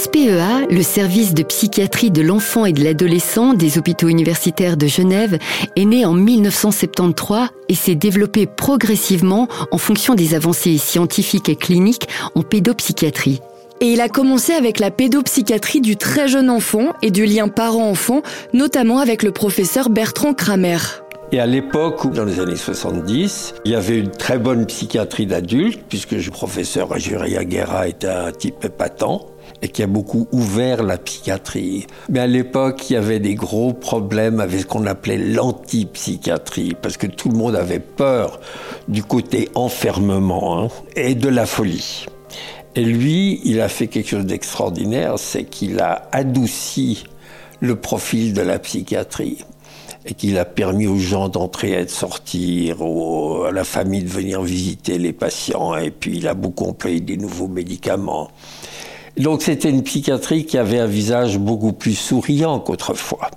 SPEA, 0.02 0.66
le 0.68 0.82
service 0.82 1.32
de 1.32 1.44
psychiatrie 1.44 2.10
de 2.10 2.22
l'enfant 2.22 2.66
et 2.66 2.72
de 2.72 2.82
l'adolescent 2.82 3.54
des 3.54 3.78
hôpitaux 3.78 4.08
universitaires 4.08 4.76
de 4.76 4.88
Genève, 4.88 5.38
est 5.76 5.84
né 5.84 6.04
en 6.04 6.12
1973 6.12 7.50
et 7.68 7.76
s'est 7.76 7.94
développé 7.94 8.46
progressivement 8.46 9.46
en 9.70 9.78
fonction 9.78 10.16
des 10.16 10.34
avancées 10.34 10.76
scientifiques 10.76 11.48
et 11.48 11.54
cliniques 11.54 12.08
en 12.34 12.42
pédopsychiatrie. 12.42 13.40
Et 13.80 13.92
il 13.92 14.00
a 14.00 14.08
commencé 14.08 14.52
avec 14.54 14.80
la 14.80 14.90
pédopsychiatrie 14.90 15.80
du 15.80 15.96
très 15.96 16.26
jeune 16.26 16.50
enfant 16.50 16.94
et 17.00 17.12
du 17.12 17.24
lien 17.24 17.46
parent-enfant, 17.46 18.22
notamment 18.52 18.98
avec 18.98 19.22
le 19.22 19.30
professeur 19.30 19.88
Bertrand 19.88 20.34
Kramer. 20.34 20.78
Et 21.30 21.38
à 21.38 21.46
l'époque, 21.46 22.12
dans 22.12 22.24
les 22.24 22.40
années 22.40 22.56
70, 22.56 23.54
il 23.64 23.70
y 23.70 23.74
avait 23.76 23.98
une 23.98 24.10
très 24.10 24.38
bonne 24.38 24.66
psychiatrie 24.66 25.26
d'adultes, 25.26 25.80
puisque 25.88 26.10
le 26.10 26.30
professeur 26.30 26.92
Ajuria 26.92 27.44
Guerra 27.44 27.86
était 27.86 28.08
un 28.08 28.32
type 28.32 28.64
épatant 28.64 29.31
et 29.62 29.68
qui 29.68 29.82
a 29.82 29.86
beaucoup 29.86 30.26
ouvert 30.32 30.82
la 30.82 30.98
psychiatrie. 30.98 31.86
Mais 32.08 32.18
à 32.18 32.26
l'époque, 32.26 32.90
il 32.90 32.94
y 32.94 32.96
avait 32.96 33.20
des 33.20 33.36
gros 33.36 33.72
problèmes 33.72 34.40
avec 34.40 34.60
ce 34.60 34.66
qu'on 34.66 34.86
appelait 34.86 35.18
l'antipsychiatrie, 35.18 36.74
parce 36.80 36.96
que 36.96 37.06
tout 37.06 37.28
le 37.28 37.38
monde 37.38 37.54
avait 37.54 37.78
peur 37.78 38.40
du 38.88 39.04
côté 39.04 39.48
enfermement 39.54 40.64
hein, 40.64 40.68
et 40.96 41.14
de 41.14 41.28
la 41.28 41.46
folie. 41.46 42.06
Et 42.74 42.84
lui, 42.84 43.40
il 43.44 43.60
a 43.60 43.68
fait 43.68 43.86
quelque 43.86 44.08
chose 44.08 44.26
d'extraordinaire, 44.26 45.18
c'est 45.18 45.44
qu'il 45.44 45.78
a 45.80 46.08
adouci 46.10 47.04
le 47.60 47.76
profil 47.76 48.32
de 48.34 48.42
la 48.42 48.58
psychiatrie. 48.58 49.44
et 50.04 50.14
qu'il 50.14 50.36
a 50.36 50.44
permis 50.44 50.88
aux 50.88 50.98
gens 50.98 51.28
d'entrer 51.28 51.80
et 51.80 51.84
de 51.84 51.90
sortir, 51.90 52.78
à 53.46 53.52
la 53.52 53.62
famille 53.62 54.02
de 54.02 54.08
venir 54.08 54.42
visiter 54.42 54.98
les 54.98 55.12
patients, 55.12 55.76
et 55.76 55.92
puis 55.92 56.16
il 56.16 56.26
a 56.26 56.34
beaucoup 56.34 56.64
employé 56.64 57.00
des 57.00 57.16
nouveaux 57.16 57.46
médicaments. 57.46 58.28
Donc 59.16 59.42
c'était 59.42 59.70
une 59.70 59.82
psychiatrie 59.82 60.46
qui 60.46 60.58
avait 60.58 60.78
un 60.78 60.86
visage 60.86 61.38
beaucoup 61.38 61.72
plus 61.72 61.94
souriant 61.94 62.60
qu'autrefois. 62.60 63.30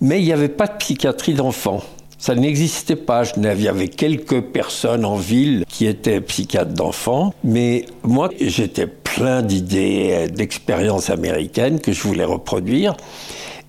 Mais 0.00 0.20
il 0.20 0.24
n'y 0.24 0.32
avait 0.32 0.48
pas 0.48 0.66
de 0.66 0.76
psychiatrie 0.76 1.34
d'enfants. 1.34 1.82
Ça 2.18 2.34
n'existait 2.34 2.96
pas. 2.96 3.22
Il 3.36 3.62
y 3.62 3.68
avait 3.68 3.88
quelques 3.88 4.42
personnes 4.42 5.06
en 5.06 5.16
ville 5.16 5.64
qui 5.68 5.86
étaient 5.86 6.20
psychiatres 6.20 6.74
d'enfants, 6.74 7.32
mais 7.42 7.86
moi, 8.02 8.28
j'étais 8.38 8.86
plein 8.86 9.42
d'idées, 9.42 10.28
d'expériences 10.30 11.08
américaines 11.08 11.80
que 11.80 11.92
je 11.92 12.02
voulais 12.02 12.24
reproduire. 12.24 12.94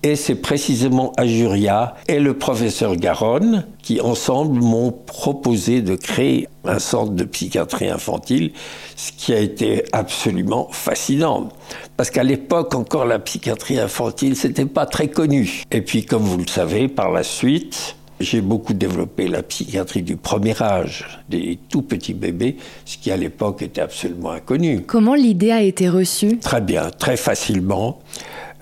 Et 0.04 0.16
c'est 0.16 0.34
précisément 0.34 1.12
Ajuria 1.16 1.94
et 2.08 2.18
le 2.18 2.34
professeur 2.34 2.96
Garonne 2.96 3.66
qui, 3.82 4.00
ensemble, 4.00 4.60
m'ont 4.60 4.90
proposé 4.90 5.80
de 5.80 5.94
créer 5.94 6.48
un 6.64 6.80
centre 6.80 7.12
de 7.12 7.22
psychiatrie 7.22 7.88
infantile, 7.88 8.50
ce 8.96 9.12
qui 9.12 9.32
a 9.32 9.38
été 9.38 9.84
absolument 9.92 10.68
fascinant. 10.72 11.50
Parce 11.96 12.10
qu'à 12.10 12.24
l'époque, 12.24 12.74
encore, 12.74 13.04
la 13.04 13.20
psychiatrie 13.20 13.78
infantile, 13.78 14.34
c'était 14.34 14.64
pas 14.64 14.86
très 14.86 15.06
connu. 15.06 15.62
Et 15.70 15.82
puis, 15.82 16.04
comme 16.04 16.22
vous 16.22 16.38
le 16.38 16.48
savez, 16.48 16.88
par 16.88 17.12
la 17.12 17.22
suite, 17.22 17.94
j'ai 18.18 18.40
beaucoup 18.40 18.72
développé 18.74 19.28
la 19.28 19.42
psychiatrie 19.42 20.02
du 20.02 20.16
premier 20.16 20.60
âge, 20.60 21.20
des 21.28 21.58
tout 21.68 21.82
petits 21.82 22.14
bébés, 22.14 22.56
ce 22.84 22.98
qui 22.98 23.10
à 23.12 23.16
l'époque 23.16 23.62
était 23.62 23.80
absolument 23.80 24.32
inconnu. 24.32 24.82
Comment 24.86 25.14
l'idée 25.14 25.52
a 25.52 25.62
été 25.62 25.88
reçue? 25.88 26.38
Très 26.38 26.60
bien, 26.60 26.90
très 26.90 27.16
facilement. 27.16 28.00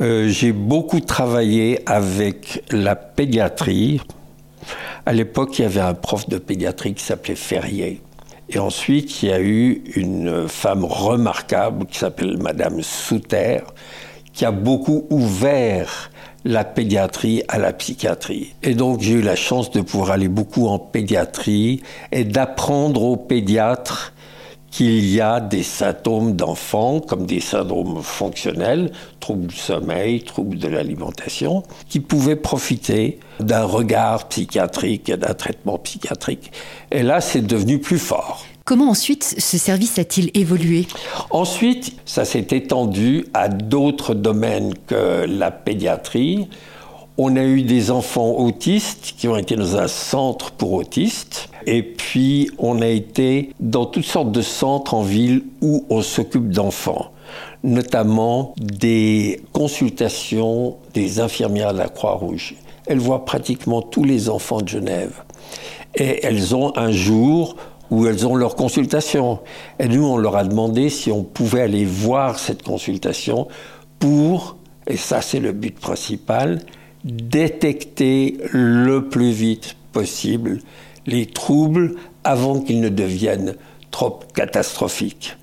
Euh, 0.01 0.29
j'ai 0.29 0.53
beaucoup 0.53 1.01
travaillé 1.01 1.81
avec 1.85 2.65
la 2.71 2.97
pédiatrie. 2.97 4.01
À 5.05 5.13
l'époque, 5.13 5.59
il 5.59 5.63
y 5.63 5.65
avait 5.67 5.81
un 5.81 5.93
prof 5.93 6.27
de 6.29 6.39
pédiatrie 6.39 6.95
qui 6.95 7.05
s'appelait 7.05 7.35
Ferrier. 7.35 8.01
Et 8.49 8.59
ensuite, 8.59 9.23
il 9.23 9.29
y 9.29 9.33
a 9.33 9.41
eu 9.41 9.83
une 9.95 10.49
femme 10.49 10.85
remarquable 10.85 11.85
qui 11.87 11.99
s'appelle 11.99 12.39
Madame 12.39 12.83
Souter, 12.83 13.59
qui 14.33 14.47
a 14.47 14.51
beaucoup 14.51 15.07
ouvert 15.11 16.11
la 16.45 16.65
pédiatrie 16.65 17.43
à 17.49 17.59
la 17.59 17.73
psychiatrie. 17.75 18.55
Et 18.63 18.75
donc 18.75 19.01
j'ai 19.01 19.15
eu 19.15 19.23
la 19.23 19.37
chance 19.37 19.71
de 19.71 19.83
pouvoir 19.83 20.13
aller 20.13 20.29
beaucoup 20.29 20.67
en 20.69 20.79
pédiatrie 20.79 21.83
et 22.13 22.25
d'apprendre 22.25 23.03
aux 23.03 23.17
pédiatres 23.17 24.15
qu'il 24.71 25.07
y 25.07 25.21
a 25.21 25.41
des 25.41 25.63
symptômes 25.63 26.37
d'enfants, 26.37 27.01
comme 27.01 27.27
des 27.27 27.41
syndromes 27.41 28.03
fonctionnels, 28.03 28.93
troubles 29.19 29.49
du 29.49 29.57
sommeil, 29.57 30.23
troubles 30.23 30.59
de 30.59 30.69
l'alimentation, 30.69 31.63
qui 31.89 32.01
pouvaient 32.01 32.37
profiter 32.37 33.19
d'un 33.41 33.65
regard 33.65 34.29
psychiatrique 34.29 35.09
et 35.09 35.17
d'un 35.17 35.35
traitement 35.35 35.79
psychiatrique. 35.79 36.53
Et 36.91 37.03
là, 37.03 37.21
c'est 37.21 37.45
devenu 37.45 37.79
plus 37.79 37.99
fort. 37.99 38.47
Comment 38.65 38.91
ensuite 38.91 39.25
ce 39.25 39.59
service 39.59 39.99
a-t-il 39.99 40.31
évolué? 40.35 40.87
Ensuite, 41.31 41.97
ça 42.05 42.25
s'est 42.25 42.47
étendu 42.51 43.27
à 43.35 43.49
d'autres 43.49 44.15
domaines 44.15 44.75
que 44.87 45.25
la 45.27 45.51
pédiatrie. 45.51 46.49
On 47.23 47.37
a 47.37 47.45
eu 47.45 47.61
des 47.65 47.91
enfants 47.91 48.31
autistes 48.39 49.13
qui 49.19 49.29
ont 49.29 49.37
été 49.37 49.55
dans 49.55 49.77
un 49.77 49.89
centre 49.89 50.53
pour 50.53 50.73
autistes. 50.73 51.51
Et 51.67 51.83
puis, 51.83 52.51
on 52.57 52.81
a 52.81 52.87
été 52.87 53.53
dans 53.61 53.85
toutes 53.85 54.07
sortes 54.07 54.33
de 54.33 54.41
centres 54.41 54.95
en 54.95 55.03
ville 55.03 55.45
où 55.61 55.85
on 55.91 56.01
s'occupe 56.01 56.49
d'enfants, 56.49 57.11
notamment 57.63 58.55
des 58.57 59.43
consultations 59.53 60.79
des 60.95 61.21
infirmières 61.21 61.75
de 61.75 61.79
la 61.81 61.91
Croix-Rouge. 61.91 62.55
Elles 62.87 63.01
voient 63.01 63.27
pratiquement 63.27 63.83
tous 63.83 64.05
les 64.05 64.31
enfants 64.31 64.63
de 64.63 64.69
Genève. 64.69 65.23
Et 65.95 66.25
elles 66.25 66.57
ont 66.57 66.73
un 66.75 66.91
jour 66.91 67.57
où 67.91 68.07
elles 68.07 68.27
ont 68.27 68.35
leur 68.35 68.57
consultation. 68.57 69.41
Et 69.79 69.89
nous, 69.89 70.07
on 70.07 70.17
leur 70.17 70.37
a 70.37 70.45
demandé 70.45 70.89
si 70.89 71.13
on 71.13 71.23
pouvait 71.23 71.61
aller 71.61 71.85
voir 71.85 72.39
cette 72.39 72.63
consultation 72.63 73.47
pour, 73.99 74.57
et 74.87 74.97
ça 74.97 75.21
c'est 75.21 75.41
le 75.41 75.53
but 75.53 75.79
principal, 75.79 76.63
détecter 77.05 78.39
le 78.53 79.09
plus 79.09 79.31
vite 79.31 79.77
possible 79.93 80.59
les 81.07 81.27
troubles 81.27 81.95
avant 82.25 82.61
qu'ils 82.61 82.81
ne 82.81 82.89
deviennent 82.89 83.57
trop 83.91 84.21
catastrophiques. 84.35 85.37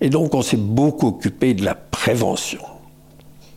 Et 0.00 0.10
donc 0.10 0.34
on 0.34 0.42
s'est 0.42 0.56
beaucoup 0.56 1.08
occupé 1.08 1.54
de 1.54 1.64
la 1.64 1.74
prévention. 1.74 2.60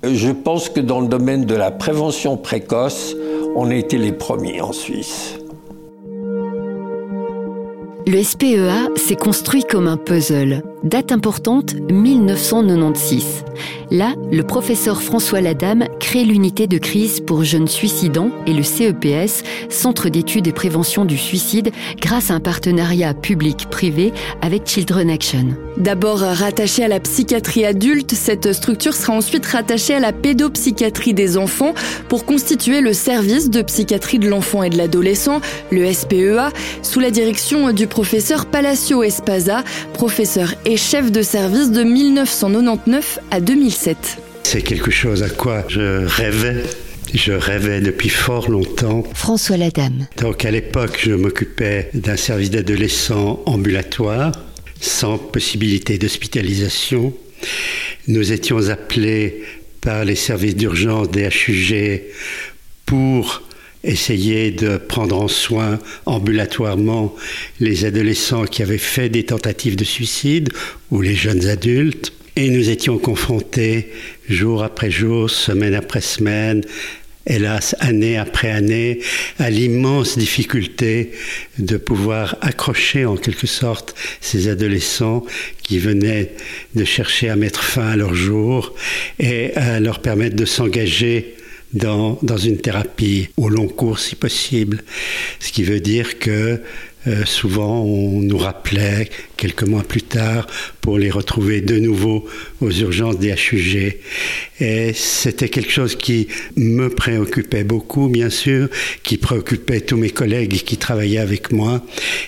Je 0.03 0.31
pense 0.31 0.69
que 0.69 0.79
dans 0.79 0.99
le 0.99 1.07
domaine 1.07 1.45
de 1.45 1.55
la 1.55 1.69
prévention 1.69 2.37
précoce, 2.37 3.15
on 3.55 3.69
a 3.69 3.75
été 3.75 3.97
les 3.97 4.13
premiers 4.13 4.61
en 4.61 4.71
Suisse. 4.71 5.35
Le 8.07 8.23
SPEA 8.23 8.89
s'est 8.95 9.15
construit 9.15 9.63
comme 9.63 9.87
un 9.87 9.97
puzzle. 9.97 10.63
Date 10.83 11.11
importante, 11.11 11.75
1996. 11.75 13.43
Là, 13.91 14.15
le 14.31 14.41
professeur 14.41 15.01
François 15.01 15.41
Ladame 15.41 15.85
crée 15.99 16.23
l'unité 16.23 16.65
de 16.65 16.77
crise 16.77 17.19
pour 17.19 17.43
jeunes 17.43 17.67
suicidants 17.67 18.31
et 18.47 18.53
le 18.53 18.63
CEPS, 18.63 19.43
Centre 19.69 20.09
d'études 20.09 20.47
et 20.47 20.53
prévention 20.53 21.05
du 21.05 21.17
suicide, 21.17 21.71
grâce 21.99 22.31
à 22.31 22.35
un 22.35 22.39
partenariat 22.39 23.13
public-privé 23.13 24.13
avec 24.41 24.65
Children 24.65 25.09
Action. 25.09 25.47
D'abord 25.77 26.19
rattachée 26.19 26.85
à 26.85 26.87
la 26.87 26.99
psychiatrie 26.99 27.65
adulte, 27.65 28.13
cette 28.13 28.53
structure 28.53 28.93
sera 28.93 29.13
ensuite 29.13 29.45
rattachée 29.45 29.95
à 29.95 29.99
la 29.99 30.13
pédopsychiatrie 30.13 31.13
des 31.13 31.37
enfants 31.37 31.73
pour 32.07 32.25
constituer 32.25 32.81
le 32.81 32.93
service 32.93 33.49
de 33.49 33.61
psychiatrie 33.61 34.19
de 34.19 34.29
l'enfant 34.29 34.63
et 34.63 34.69
de 34.69 34.77
l'adolescent, 34.77 35.41
le 35.69 35.91
SPEA, 35.91 36.49
sous 36.81 37.01
la 37.01 37.11
direction 37.11 37.71
du 37.73 37.87
professeur 37.87 38.45
Palacio 38.45 39.03
Espaza, 39.03 39.63
professeur 39.93 40.53
chef 40.77 41.11
de 41.11 41.21
service 41.21 41.71
de 41.71 41.83
1999 41.83 43.19
à 43.31 43.39
2007. 43.39 44.17
C'est 44.43 44.61
quelque 44.61 44.91
chose 44.91 45.23
à 45.23 45.29
quoi 45.29 45.63
je 45.67 46.05
rêvais. 46.05 46.63
Je 47.13 47.33
rêvais 47.33 47.81
depuis 47.81 48.09
fort 48.09 48.49
longtemps. 48.49 49.03
François 49.13 49.57
Ladame. 49.57 50.07
Donc 50.17 50.45
à 50.45 50.51
l'époque, 50.51 50.99
je 51.03 51.11
m'occupais 51.11 51.89
d'un 51.93 52.15
service 52.15 52.51
d'adolescents 52.51 53.41
ambulatoire, 53.45 54.31
sans 54.79 55.17
possibilité 55.17 55.97
d'hospitalisation. 55.97 57.13
Nous 58.07 58.31
étions 58.31 58.69
appelés 58.69 59.43
par 59.81 60.05
les 60.05 60.15
services 60.15 60.55
d'urgence 60.55 61.09
des 61.09 61.27
HUG 61.27 62.01
pour 62.85 63.41
essayer 63.83 64.51
de 64.51 64.77
prendre 64.77 65.19
en 65.19 65.27
soin 65.27 65.79
ambulatoirement 66.05 67.15
les 67.59 67.85
adolescents 67.85 68.45
qui 68.45 68.61
avaient 68.61 68.77
fait 68.77 69.09
des 69.09 69.23
tentatives 69.23 69.75
de 69.75 69.83
suicide 69.83 70.49
ou 70.91 71.01
les 71.01 71.15
jeunes 71.15 71.47
adultes. 71.47 72.13
Et 72.35 72.49
nous 72.49 72.69
étions 72.69 72.97
confrontés 72.97 73.91
jour 74.29 74.63
après 74.63 74.89
jour, 74.89 75.29
semaine 75.29 75.73
après 75.73 75.99
semaine, 75.99 76.63
hélas, 77.27 77.75
année 77.79 78.17
après 78.17 78.51
année, 78.51 78.99
à 79.37 79.49
l'immense 79.49 80.17
difficulté 80.17 81.11
de 81.59 81.77
pouvoir 81.77 82.37
accrocher 82.41 83.05
en 83.05 83.17
quelque 83.17 83.47
sorte 83.47 83.95
ces 84.21 84.47
adolescents 84.47 85.25
qui 85.61 85.77
venaient 85.79 86.31
de 86.75 86.85
chercher 86.85 87.29
à 87.29 87.35
mettre 87.35 87.63
fin 87.63 87.89
à 87.89 87.95
leur 87.97 88.15
jour 88.15 88.73
et 89.19 89.53
à 89.55 89.79
leur 89.79 89.99
permettre 89.99 90.35
de 90.35 90.45
s'engager 90.45 91.35
dans, 91.73 92.17
une 92.37 92.57
thérapie 92.57 93.29
au 93.37 93.49
long 93.49 93.67
cours 93.67 93.99
si 93.99 94.15
possible. 94.15 94.83
Ce 95.39 95.51
qui 95.51 95.63
veut 95.63 95.79
dire 95.79 96.19
que 96.19 96.61
euh, 97.07 97.25
souvent, 97.25 97.81
on 97.81 98.21
nous 98.21 98.37
rappelait 98.37 99.09
quelques 99.35 99.63
mois 99.63 99.81
plus 99.81 100.03
tard 100.03 100.45
pour 100.81 100.99
les 100.99 101.09
retrouver 101.09 101.61
de 101.61 101.79
nouveau 101.79 102.27
aux 102.59 102.69
urgences 102.69 103.17
des 103.17 103.33
HUG. 103.33 103.97
Et 104.59 104.93
c'était 104.93 105.49
quelque 105.49 105.71
chose 105.71 105.95
qui 105.95 106.27
me 106.55 106.89
préoccupait 106.89 107.63
beaucoup, 107.63 108.07
bien 108.07 108.29
sûr, 108.29 108.69
qui 109.01 109.17
préoccupait 109.17 109.81
tous 109.81 109.97
mes 109.97 110.11
collègues 110.11 110.61
qui 110.63 110.77
travaillaient 110.77 111.17
avec 111.17 111.51
moi 111.51 111.83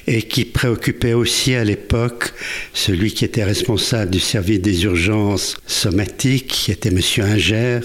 et 0.07 0.23
qui 0.23 0.43
préoccupait 0.43 1.13
aussi 1.13 1.53
à 1.53 1.63
l'époque 1.63 2.33
celui 2.73 3.13
qui 3.13 3.25
était 3.25 3.43
responsable 3.43 4.09
du 4.09 4.19
service 4.19 4.61
des 4.61 4.85
urgences 4.85 5.55
somatiques, 5.67 6.47
qui 6.47 6.71
était 6.71 6.89
Monsieur 6.89 7.25
Inger. 7.25 7.81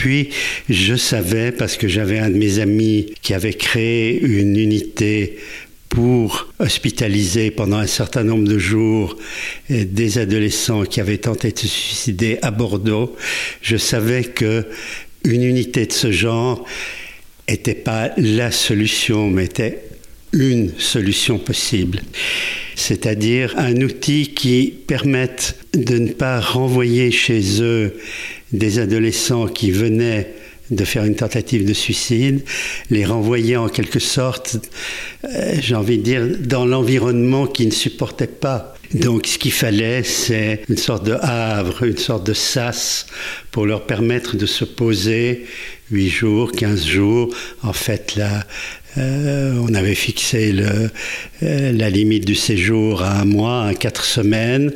Puis, 0.00 0.30
je 0.70 0.94
savais, 0.94 1.52
parce 1.52 1.76
que 1.76 1.86
j'avais 1.86 2.18
un 2.18 2.30
de 2.30 2.38
mes 2.38 2.58
amis 2.58 3.12
qui 3.20 3.34
avait 3.34 3.52
créé 3.52 4.18
une 4.18 4.56
unité 4.56 5.36
pour 5.90 6.50
hospitaliser 6.58 7.50
pendant 7.50 7.76
un 7.76 7.86
certain 7.86 8.24
nombre 8.24 8.48
de 8.48 8.56
jours 8.56 9.18
des 9.68 10.16
adolescents 10.16 10.84
qui 10.84 11.02
avaient 11.02 11.18
tenté 11.18 11.52
de 11.52 11.58
se 11.58 11.66
suicider 11.66 12.38
à 12.40 12.50
Bordeaux, 12.50 13.14
je 13.60 13.76
savais 13.76 14.24
que 14.24 14.64
une 15.24 15.42
unité 15.42 15.84
de 15.84 15.92
ce 15.92 16.10
genre 16.10 16.64
n'était 17.46 17.74
pas 17.74 18.10
la 18.16 18.50
solution, 18.50 19.28
mais 19.28 19.44
était 19.44 19.82
une 20.32 20.72
solution 20.78 21.38
possible. 21.38 22.02
C'est-à-dire 22.76 23.54
un 23.56 23.76
outil 23.82 24.28
qui 24.34 24.72
permette 24.86 25.56
de 25.74 25.98
ne 25.98 26.12
pas 26.12 26.40
renvoyer 26.40 27.10
chez 27.10 27.62
eux 27.62 27.94
des 28.52 28.78
adolescents 28.78 29.46
qui 29.46 29.70
venaient 29.70 30.34
de 30.70 30.84
faire 30.84 31.04
une 31.04 31.16
tentative 31.16 31.66
de 31.66 31.72
suicide, 31.72 32.42
les 32.90 33.04
renvoyer 33.04 33.56
en 33.56 33.68
quelque 33.68 33.98
sorte, 33.98 34.56
euh, 35.24 35.54
j'ai 35.60 35.74
envie 35.74 35.98
de 35.98 36.02
dire, 36.02 36.28
dans 36.38 36.64
l'environnement 36.64 37.46
qu'ils 37.46 37.68
ne 37.68 37.72
supportaient 37.72 38.28
pas. 38.28 38.74
Donc 38.94 39.26
ce 39.26 39.38
qu'il 39.38 39.52
fallait, 39.52 40.02
c'est 40.02 40.62
une 40.68 40.76
sorte 40.76 41.04
de 41.04 41.12
havre, 41.12 41.84
une 41.84 41.98
sorte 41.98 42.26
de 42.26 42.32
sas 42.32 43.06
pour 43.50 43.66
leur 43.66 43.86
permettre 43.86 44.36
de 44.36 44.46
se 44.46 44.64
poser 44.64 45.46
8 45.92 46.08
jours, 46.08 46.52
15 46.52 46.86
jours. 46.86 47.34
En 47.62 47.72
fait, 47.72 48.16
là, 48.16 48.44
euh, 48.98 49.54
on 49.60 49.74
avait 49.74 49.94
fixé 49.94 50.52
euh, 50.52 51.72
la 51.72 51.90
limite 51.90 52.24
du 52.24 52.34
séjour 52.34 53.02
à 53.02 53.20
un 53.20 53.24
mois, 53.24 53.64
à 53.64 53.74
quatre 53.74 54.04
semaines, 54.04 54.72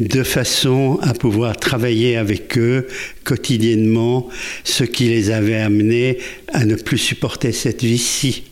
de 0.00 0.22
façon 0.22 0.98
à 1.02 1.14
pouvoir 1.14 1.56
travailler 1.56 2.16
avec 2.16 2.58
eux 2.58 2.88
quotidiennement 3.24 4.28
ce 4.64 4.84
qui 4.84 5.04
les 5.04 5.30
avait 5.30 5.60
amenés 5.60 6.18
à 6.52 6.64
ne 6.64 6.74
plus 6.74 6.98
supporter 6.98 7.52
cette 7.52 7.82
vie-ci. 7.82 8.44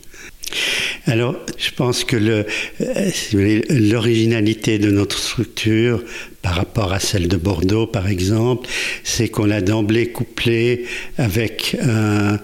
Alors, 1.07 1.35
je 1.57 1.71
pense 1.71 2.03
que 2.03 2.15
euh, 2.15 3.61
l'originalité 3.69 4.79
de 4.79 4.91
notre 4.91 5.17
structure 5.17 6.03
par 6.41 6.55
rapport 6.55 6.93
à 6.93 6.99
celle 6.99 7.27
de 7.27 7.37
Bordeaux, 7.37 7.87
par 7.87 8.07
exemple, 8.07 8.67
c'est 9.03 9.29
qu'on 9.29 9.45
l'a 9.45 9.61
d'emblée 9.61 10.07
couplé 10.07 10.85
avec 11.17 11.77
un, 11.81 12.39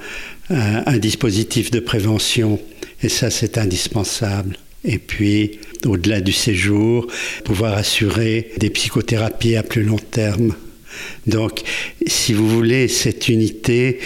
dispositif 0.97 1.71
de 1.71 1.79
prévention. 1.79 2.59
Et 3.03 3.09
ça, 3.09 3.29
c'est 3.29 3.57
indispensable. 3.57 4.57
Et 4.85 4.97
puis, 4.97 5.59
au-delà 5.85 6.21
du 6.21 6.31
séjour, 6.31 7.07
pouvoir 7.43 7.73
assurer 7.73 8.51
des 8.57 8.69
psychothérapies 8.69 9.57
à 9.57 9.63
plus 9.63 9.83
long 9.83 9.99
terme. 9.99 10.55
Donc, 11.25 11.61
si 12.05 12.33
vous 12.33 12.47
voulez, 12.47 12.87
cette 12.87 13.27
unité, 13.27 13.99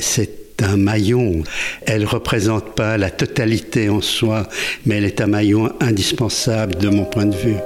c'est 0.00 0.37
un 0.62 0.76
maillon. 0.76 1.42
Elle 1.86 2.02
ne 2.02 2.06
représente 2.06 2.74
pas 2.74 2.98
la 2.98 3.10
totalité 3.10 3.88
en 3.88 4.00
soi, 4.00 4.46
mais 4.86 4.98
elle 4.98 5.04
est 5.04 5.20
un 5.20 5.26
maillon 5.26 5.70
indispensable 5.80 6.76
de 6.76 6.88
mon 6.88 7.04
point 7.04 7.26
de 7.26 7.36
vue. 7.36 7.56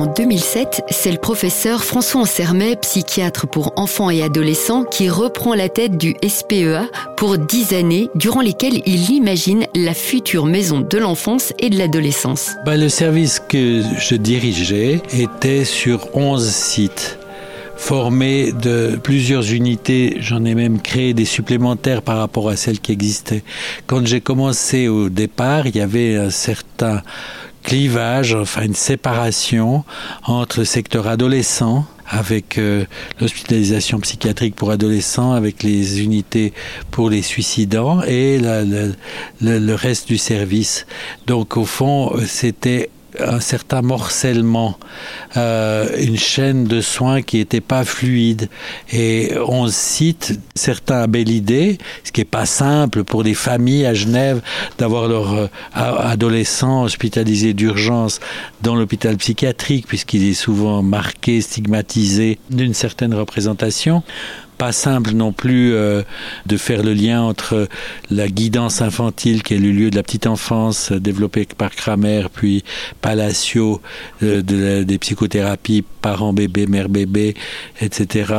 En 0.00 0.06
2007, 0.06 0.82
c'est 0.88 1.12
le 1.12 1.18
professeur 1.18 1.84
François 1.84 2.22
Ansermet, 2.22 2.76
psychiatre 2.76 3.46
pour 3.46 3.74
enfants 3.76 4.08
et 4.08 4.22
adolescents, 4.22 4.84
qui 4.84 5.10
reprend 5.10 5.54
la 5.54 5.68
tête 5.68 5.98
du 5.98 6.14
SPEA 6.26 6.88
pour 7.18 7.36
dix 7.36 7.74
années, 7.74 8.08
durant 8.14 8.40
lesquelles 8.40 8.80
il 8.86 9.10
imagine 9.10 9.66
la 9.74 9.92
future 9.92 10.46
maison 10.46 10.80
de 10.80 10.96
l'enfance 10.96 11.52
et 11.58 11.68
de 11.68 11.76
l'adolescence. 11.76 12.52
Bah, 12.64 12.78
le 12.78 12.88
service 12.88 13.42
que 13.46 13.82
je 13.98 14.14
dirigeais 14.14 15.02
était 15.12 15.66
sur 15.66 16.08
11 16.16 16.48
sites 16.48 17.19
formé 17.80 18.52
de 18.52 19.00
plusieurs 19.02 19.50
unités. 19.52 20.18
J'en 20.20 20.44
ai 20.44 20.54
même 20.54 20.80
créé 20.80 21.14
des 21.14 21.24
supplémentaires 21.24 22.02
par 22.02 22.18
rapport 22.18 22.50
à 22.50 22.54
celles 22.54 22.78
qui 22.78 22.92
existaient. 22.92 23.42
Quand 23.86 24.06
j'ai 24.06 24.20
commencé 24.20 24.86
au 24.86 25.08
départ, 25.08 25.66
il 25.66 25.74
y 25.74 25.80
avait 25.80 26.14
un 26.16 26.30
certain 26.30 27.02
clivage, 27.62 28.34
enfin 28.34 28.62
une 28.62 28.74
séparation 28.74 29.84
entre 30.24 30.60
le 30.60 30.64
secteur 30.66 31.08
adolescent 31.08 31.86
avec 32.06 32.58
euh, 32.58 32.84
l'hospitalisation 33.20 33.98
psychiatrique 34.00 34.56
pour 34.56 34.70
adolescents, 34.70 35.32
avec 35.32 35.62
les 35.62 36.02
unités 36.02 36.52
pour 36.90 37.08
les 37.08 37.22
suicidants 37.22 38.02
et 38.02 38.38
le 38.38 39.74
reste 39.74 40.06
du 40.06 40.18
service. 40.18 40.86
Donc 41.26 41.56
au 41.56 41.64
fond, 41.64 42.12
c'était 42.26 42.90
un 43.20 43.40
certain 43.40 43.82
morcellement, 43.82 44.78
euh, 45.36 45.88
une 45.98 46.16
chaîne 46.18 46.64
de 46.64 46.80
soins 46.80 47.22
qui 47.22 47.38
n'était 47.38 47.60
pas 47.60 47.84
fluide. 47.84 48.48
Et 48.92 49.32
on 49.46 49.68
cite 49.68 50.38
certains 50.54 51.06
belles 51.06 51.30
idées, 51.30 51.78
ce 52.04 52.12
qui 52.12 52.20
n'est 52.20 52.24
pas 52.26 52.46
simple 52.46 53.04
pour 53.04 53.22
les 53.22 53.34
familles 53.34 53.86
à 53.86 53.94
Genève 53.94 54.40
d'avoir 54.78 55.08
leurs 55.08 55.34
euh, 55.34 55.46
adolescents 55.74 56.82
hospitalisés 56.82 57.54
d'urgence 57.54 58.20
dans 58.62 58.74
l'hôpital 58.74 59.16
psychiatrique, 59.16 59.86
puisqu'il 59.86 60.28
est 60.28 60.34
souvent 60.34 60.82
marqué, 60.82 61.40
stigmatisé 61.40 62.38
d'une 62.50 62.74
certaine 62.74 63.14
représentation 63.14 64.02
pas 64.60 64.72
simple 64.72 65.12
non 65.12 65.32
plus 65.32 65.72
euh, 65.72 66.02
de 66.44 66.58
faire 66.58 66.82
le 66.82 66.92
lien 66.92 67.22
entre 67.22 67.66
la 68.10 68.28
guidance 68.28 68.82
infantile 68.82 69.42
qui 69.42 69.54
est 69.54 69.58
le 69.58 69.70
lieu 69.70 69.88
de 69.88 69.96
la 69.96 70.02
petite 70.02 70.26
enfance 70.26 70.92
euh, 70.92 71.00
développée 71.00 71.48
par 71.56 71.70
Kramer, 71.70 72.24
puis 72.30 72.62
Palacio 73.00 73.80
euh, 74.22 74.42
de 74.42 74.82
des 74.82 74.98
psychothérapies 74.98 75.82
parents 76.02 76.34
bébé, 76.34 76.66
mère 76.66 76.90
bébé, 76.90 77.36
etc. 77.80 78.34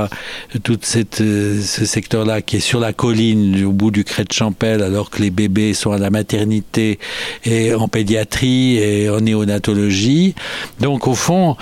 Tout 0.64 0.78
ce 0.84 1.86
secteur-là 1.86 2.44
qui 2.44 2.58
est 2.58 2.60
sur 2.60 2.80
la 2.80 2.94
colline 2.94 3.64
au 3.66 3.72
bout 3.72 3.90
du 3.90 4.04
crête 4.04 4.30
de 4.30 4.34
Champel 4.34 4.84
alors 4.84 5.10
que 5.10 5.24
les 5.24 5.32
bébés 5.32 5.74
sont 5.74 5.92
à 5.92 5.98
la 5.98 6.12
maternité 6.12 7.00
et 7.46 7.74
en 7.74 7.88
pédiatrie 7.88 8.78
et 8.78 9.10
en 9.10 9.22
néonatologie. 9.22 10.36
Donc 10.80 11.08
au 11.08 11.16
fond, 11.16 11.56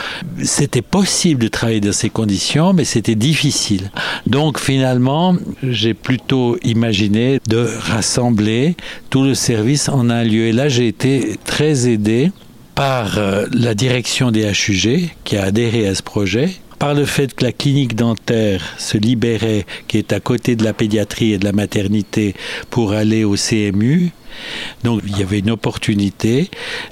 c'était 0.44 0.82
possible 0.82 1.44
de 1.44 1.48
travailler 1.48 1.82
dans 1.82 1.94
ces 1.94 2.10
conditions, 2.10 2.74
mais 2.74 2.84
c'était 2.84 3.16
difficile. 3.16 3.92
Donc 4.28 4.49
donc 4.50 4.60
finalement, 4.60 5.36
j'ai 5.62 5.94
plutôt 5.94 6.58
imaginé 6.64 7.40
de 7.48 7.70
rassembler 7.82 8.76
tout 9.12 9.22
le 9.22 9.36
service 9.36 9.90
en 9.90 10.10
un 10.10 10.24
lieu. 10.24 10.48
Et 10.48 10.52
là, 10.52 10.70
j'ai 10.70 10.88
été 10.88 11.36
très 11.46 11.88
aidé 11.88 12.32
par 12.74 13.20
euh, 13.20 13.46
la 13.54 13.76
direction 13.76 14.32
des 14.32 14.50
HUG 14.50 15.12
qui 15.24 15.38
a 15.38 15.44
adhéré 15.44 15.88
à 15.88 15.94
ce 15.94 16.02
projet 16.02 16.50
par 16.80 16.96
le 16.96 17.06
fait 17.06 17.36
que 17.36 17.44
la 17.44 17.52
clinique 17.52 17.96
dentaire 17.96 18.64
se 18.80 18.98
libérait, 18.98 19.68
qui 19.88 20.00
est 20.00 20.14
à 20.14 20.20
côté 20.20 20.56
de 20.56 20.64
la 20.64 20.74
pédiatrie 20.74 21.34
et 21.34 21.38
de 21.38 21.46
la 21.46 21.52
maternité, 21.52 22.34
pour 22.72 22.94
aller 22.94 23.26
au 23.26 23.36
CMU, 23.36 24.10
donc 24.84 25.02
il 25.08 25.18
y 25.18 25.22
avait 25.22 25.40
une 25.40 25.52
opportunité. 25.52 26.50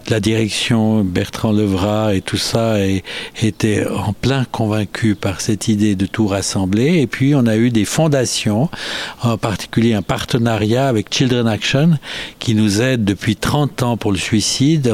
La 0.10 0.20
direction, 0.20 1.04
Bertrand 1.04 1.52
Levrat 1.52 2.16
et 2.16 2.22
tout 2.22 2.38
ça 2.38 2.78
était 3.42 3.86
en 3.88 4.14
plein 4.14 4.46
convaincu 4.46 5.16
par 5.16 5.42
cette 5.42 5.68
idée 5.68 5.96
de 5.96 6.06
tout 6.06 6.28
rassembler. 6.28 7.00
Et 7.02 7.08
puis 7.08 7.36
on 7.36 7.46
a 7.46 7.58
eu 7.58 7.70
des 7.70 7.86
fondations, 7.86 8.70
en 9.24 9.38
particulier 9.38 9.94
un 9.94 10.02
partenariat 10.02 10.88
avec 10.88 11.14
Children 11.14 11.48
Action 11.48 11.98
qui 12.40 12.56
nous 12.56 12.82
aide 12.82 13.04
depuis 13.06 13.36
30 13.36 13.84
ans 13.84 13.98
pour 13.98 14.12
le 14.12 14.18
suicide. 14.18 14.94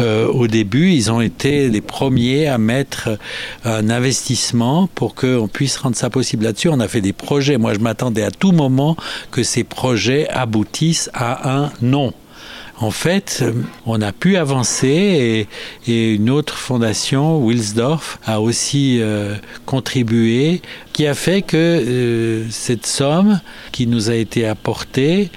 Euh, 0.00 0.26
au 0.28 0.46
début, 0.46 0.90
ils 0.90 1.10
ont 1.10 1.20
été 1.20 1.68
les 1.68 1.80
premiers 1.80 2.46
à 2.46 2.58
mettre 2.58 3.18
un 3.64 3.90
investissement 3.90 4.88
pour 4.94 5.14
qu'on 5.14 5.48
puisse 5.48 5.76
rendre 5.76 5.96
ça 5.96 6.10
possible 6.10 6.44
là-dessus. 6.44 6.68
On 6.68 6.80
a 6.80 6.88
fait 6.88 7.00
des 7.00 7.12
projets. 7.12 7.58
Moi, 7.58 7.74
je 7.74 7.78
m'attendais 7.78 8.22
à 8.22 8.30
tout 8.30 8.52
moment 8.52 8.96
que 9.30 9.42
ces 9.42 9.64
projets 9.64 10.28
aboutissent 10.28 11.10
à 11.14 11.56
un 11.56 11.72
non. 11.94 12.12
En 12.80 12.90
fait, 12.90 13.44
on 13.86 14.02
a 14.02 14.10
pu 14.10 14.36
avancer 14.36 15.46
et, 15.86 16.14
une 16.14 16.28
autre 16.28 16.56
fondation, 16.58 17.38
Wilsdorf, 17.38 18.18
a 18.26 18.40
aussi 18.40 18.98
euh, 19.00 19.36
contribué, 19.64 20.60
qui 20.92 21.06
a 21.06 21.14
fait 21.14 21.42
que 21.42 21.56
euh, 21.56 22.50
cette 22.50 22.84
somme 22.84 23.40
qui 23.70 23.86
nous 23.86 24.10
a 24.10 24.16
été 24.16 24.44
apportée 24.44 25.30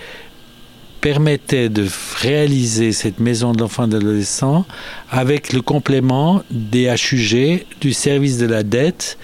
permettait 1.00 1.70
de 1.70 1.86
réaliser 2.20 2.91
cette 2.91 3.20
maison 3.20 3.52
de 3.52 3.60
l'enfant 3.60 3.86
et 3.86 3.89
de 3.89 4.24
avec 5.12 5.54
le 5.54 5.62
complément 5.62 6.41
des 6.50 6.88
HUG, 6.88 7.65
du 7.80 7.93
service 7.93 8.39
de 8.39 8.48
la 8.48 8.63
dette, 8.63 9.20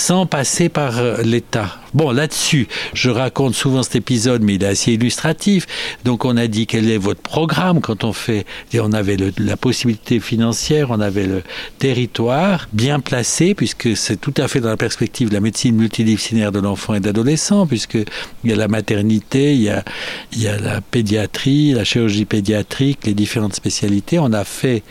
sans 0.00 0.24
passer 0.24 0.70
par 0.70 0.98
euh, 0.98 1.22
l'État. 1.22 1.76
Bon, 1.92 2.10
là-dessus, 2.10 2.68
je 2.94 3.10
raconte 3.10 3.54
souvent 3.54 3.82
cet 3.82 3.96
épisode, 3.96 4.42
mais 4.42 4.54
il 4.54 4.62
est 4.62 4.66
assez 4.66 4.92
illustratif. 4.92 5.66
Donc, 6.04 6.24
on 6.24 6.36
a 6.36 6.46
dit 6.46 6.66
quel 6.66 6.88
est 6.88 6.96
votre 6.96 7.20
programme 7.20 7.80
quand 7.80 8.04
on 8.04 8.12
fait. 8.12 8.46
On 8.74 8.92
avait 8.92 9.16
la 9.38 9.56
possibilité 9.56 10.18
financière, 10.20 10.90
on 10.90 11.00
avait 11.00 11.26
le 11.26 11.42
territoire 11.78 12.68
bien 12.72 13.00
placé, 13.00 13.54
puisque 13.54 13.94
c'est 13.96 14.18
tout 14.18 14.32
à 14.38 14.48
fait 14.48 14.60
dans 14.60 14.68
la 14.68 14.76
perspective 14.76 15.28
de 15.28 15.34
la 15.34 15.40
médecine 15.40 15.76
multidisciplinaire 15.76 16.52
de 16.52 16.60
l'enfant 16.60 16.94
et 16.94 17.00
de 17.00 17.06
l'adolescent, 17.06 17.66
puisque 17.66 17.98
y 18.44 18.52
a 18.52 18.56
la 18.56 18.68
maternité, 18.68 19.54
il 19.54 19.62
y 19.62 19.68
a, 19.68 19.84
il 20.32 20.40
y 20.40 20.48
a 20.48 20.58
la 20.58 20.80
pédiatrie, 20.80 21.72
la 21.72 21.84
chirurgie 21.84 22.24
pédiatrique, 22.24 23.04
les 23.04 23.14
différentes 23.14 23.54
spécialités. 23.54 24.18
On 24.18 24.32
a 24.32 24.44
fait 24.44 24.82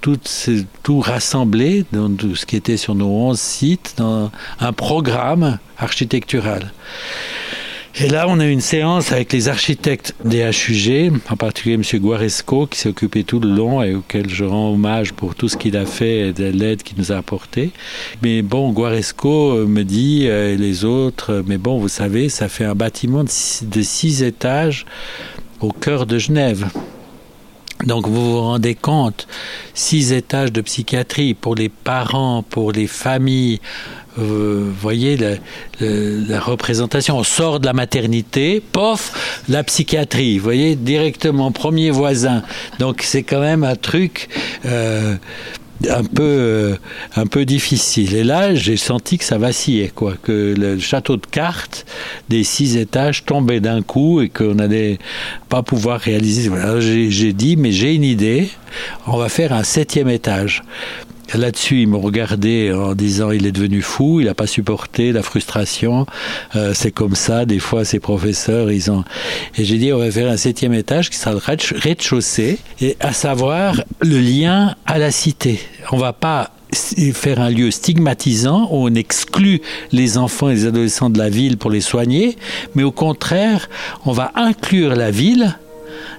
tout, 0.00 0.20
tout 0.82 1.00
rassemblé 1.00 1.86
dans 1.92 2.14
tout 2.14 2.36
ce 2.36 2.44
qui 2.44 2.56
était 2.56 2.76
sur 2.76 2.94
nos 2.94 3.08
11 3.08 3.40
sites 3.40 3.94
dans 3.96 4.30
un 4.60 4.72
programme 4.72 5.58
architectural. 5.78 6.72
Et 8.00 8.08
là, 8.08 8.26
on 8.28 8.40
a 8.40 8.46
eu 8.46 8.50
une 8.50 8.60
séance 8.60 9.12
avec 9.12 9.32
les 9.32 9.48
architectes 9.48 10.16
des 10.24 10.40
HUG, 10.40 11.12
en 11.30 11.36
particulier 11.36 11.76
M. 11.76 11.82
Guaresco, 12.00 12.66
qui 12.66 12.80
s'est 12.80 12.88
occupé 12.88 13.22
tout 13.22 13.38
le 13.38 13.48
long 13.48 13.84
et 13.84 13.94
auquel 13.94 14.28
je 14.28 14.44
rends 14.44 14.72
hommage 14.72 15.12
pour 15.12 15.36
tout 15.36 15.48
ce 15.48 15.56
qu'il 15.56 15.76
a 15.76 15.86
fait 15.86 16.28
et 16.28 16.32
de 16.32 16.46
l'aide 16.46 16.82
qu'il 16.82 16.98
nous 16.98 17.12
a 17.12 17.16
apporté. 17.16 17.70
Mais 18.20 18.42
bon, 18.42 18.72
Guaresco 18.72 19.64
me 19.68 19.84
dit, 19.84 20.26
euh, 20.26 20.54
et 20.54 20.56
les 20.56 20.84
autres, 20.84 21.44
mais 21.46 21.56
bon, 21.56 21.78
vous 21.78 21.88
savez, 21.88 22.28
ça 22.30 22.48
fait 22.48 22.64
un 22.64 22.74
bâtiment 22.74 23.22
de 23.22 23.82
six 23.82 24.24
étages 24.24 24.86
au 25.60 25.70
cœur 25.70 26.06
de 26.06 26.18
Genève. 26.18 26.66
Donc 27.84 28.08
vous 28.08 28.32
vous 28.32 28.40
rendez 28.40 28.74
compte, 28.74 29.28
six 29.74 30.12
étages 30.12 30.52
de 30.52 30.62
psychiatrie 30.62 31.34
pour 31.34 31.54
les 31.54 31.68
parents, 31.68 32.42
pour 32.42 32.72
les 32.72 32.86
familles, 32.86 33.60
vous 34.16 34.72
voyez 34.72 35.16
la, 35.80 36.40
représentation. 36.40 37.18
On 37.18 37.24
sort 37.24 37.60
de 37.60 37.66
la 37.66 37.72
maternité, 37.72 38.62
pof, 38.72 39.42
la 39.48 39.64
psychiatrie. 39.64 40.38
Vous 40.38 40.44
voyez, 40.44 40.76
directement, 40.76 41.52
premier 41.52 41.90
voisin. 41.90 42.42
Donc 42.78 43.02
c'est 43.02 43.22
quand 43.22 43.40
même 43.40 43.64
un 43.64 43.76
truc 43.76 44.28
un 45.88 46.04
peu, 46.04 46.22
euh, 46.22 46.76
un 47.16 47.26
peu 47.26 47.44
difficile. 47.44 48.14
Et 48.14 48.24
là, 48.24 48.54
j'ai 48.54 48.76
senti 48.76 49.18
que 49.18 49.24
ça 49.24 49.38
vacillait, 49.38 49.88
quoi, 49.88 50.14
que 50.22 50.54
le 50.56 50.78
château 50.78 51.16
de 51.16 51.26
cartes 51.26 51.86
des 52.28 52.44
six 52.44 52.76
étages 52.76 53.24
tombait 53.24 53.60
d'un 53.60 53.82
coup 53.82 54.20
et 54.20 54.28
qu'on 54.28 54.54
n'allait 54.54 54.98
pas 55.48 55.62
pouvoir 55.62 56.00
réaliser. 56.00 56.50
j'ai 57.10 57.32
dit, 57.32 57.56
mais 57.56 57.72
j'ai 57.72 57.94
une 57.94 58.04
idée, 58.04 58.48
on 59.06 59.16
va 59.16 59.28
faire 59.28 59.52
un 59.52 59.64
septième 59.64 60.08
étage. 60.08 60.62
Là-dessus, 61.32 61.82
ils 61.82 61.88
m'ont 61.88 62.00
regardé 62.00 62.72
en 62.72 62.94
disant 62.94 63.30
il 63.30 63.46
est 63.46 63.52
devenu 63.52 63.82
fou, 63.82 64.20
il 64.20 64.26
n'a 64.26 64.34
pas 64.34 64.46
supporté 64.46 65.12
la 65.12 65.22
frustration. 65.22 66.06
Euh, 66.54 66.72
c'est 66.74 66.90
comme 66.92 67.14
ça, 67.14 67.44
des 67.44 67.58
fois, 67.58 67.84
ces 67.84 68.00
professeurs, 68.00 68.70
ils 68.70 68.90
ont. 68.90 69.04
Et 69.56 69.64
j'ai 69.64 69.78
dit 69.78 69.92
on 69.92 69.98
va 69.98 70.10
faire 70.10 70.30
un 70.30 70.36
septième 70.36 70.74
étage 70.74 71.10
qui 71.10 71.16
sera 71.16 71.32
le 71.32 71.38
rez-de-chaussée, 71.38 72.58
et 72.80 72.96
à 73.00 73.12
savoir 73.12 73.82
le 74.00 74.18
lien 74.18 74.74
à 74.86 74.98
la 74.98 75.10
cité. 75.10 75.60
On 75.92 75.96
va 75.96 76.12
pas 76.12 76.50
faire 77.12 77.40
un 77.40 77.50
lieu 77.50 77.70
stigmatisant 77.70 78.68
où 78.70 78.88
on 78.88 78.94
exclut 78.94 79.60
les 79.92 80.18
enfants 80.18 80.50
et 80.50 80.54
les 80.54 80.66
adolescents 80.66 81.10
de 81.10 81.18
la 81.18 81.28
ville 81.28 81.56
pour 81.56 81.70
les 81.70 81.80
soigner, 81.80 82.36
mais 82.74 82.82
au 82.82 82.92
contraire, 82.92 83.68
on 84.04 84.12
va 84.12 84.32
inclure 84.34 84.94
la 84.94 85.10
ville 85.10 85.56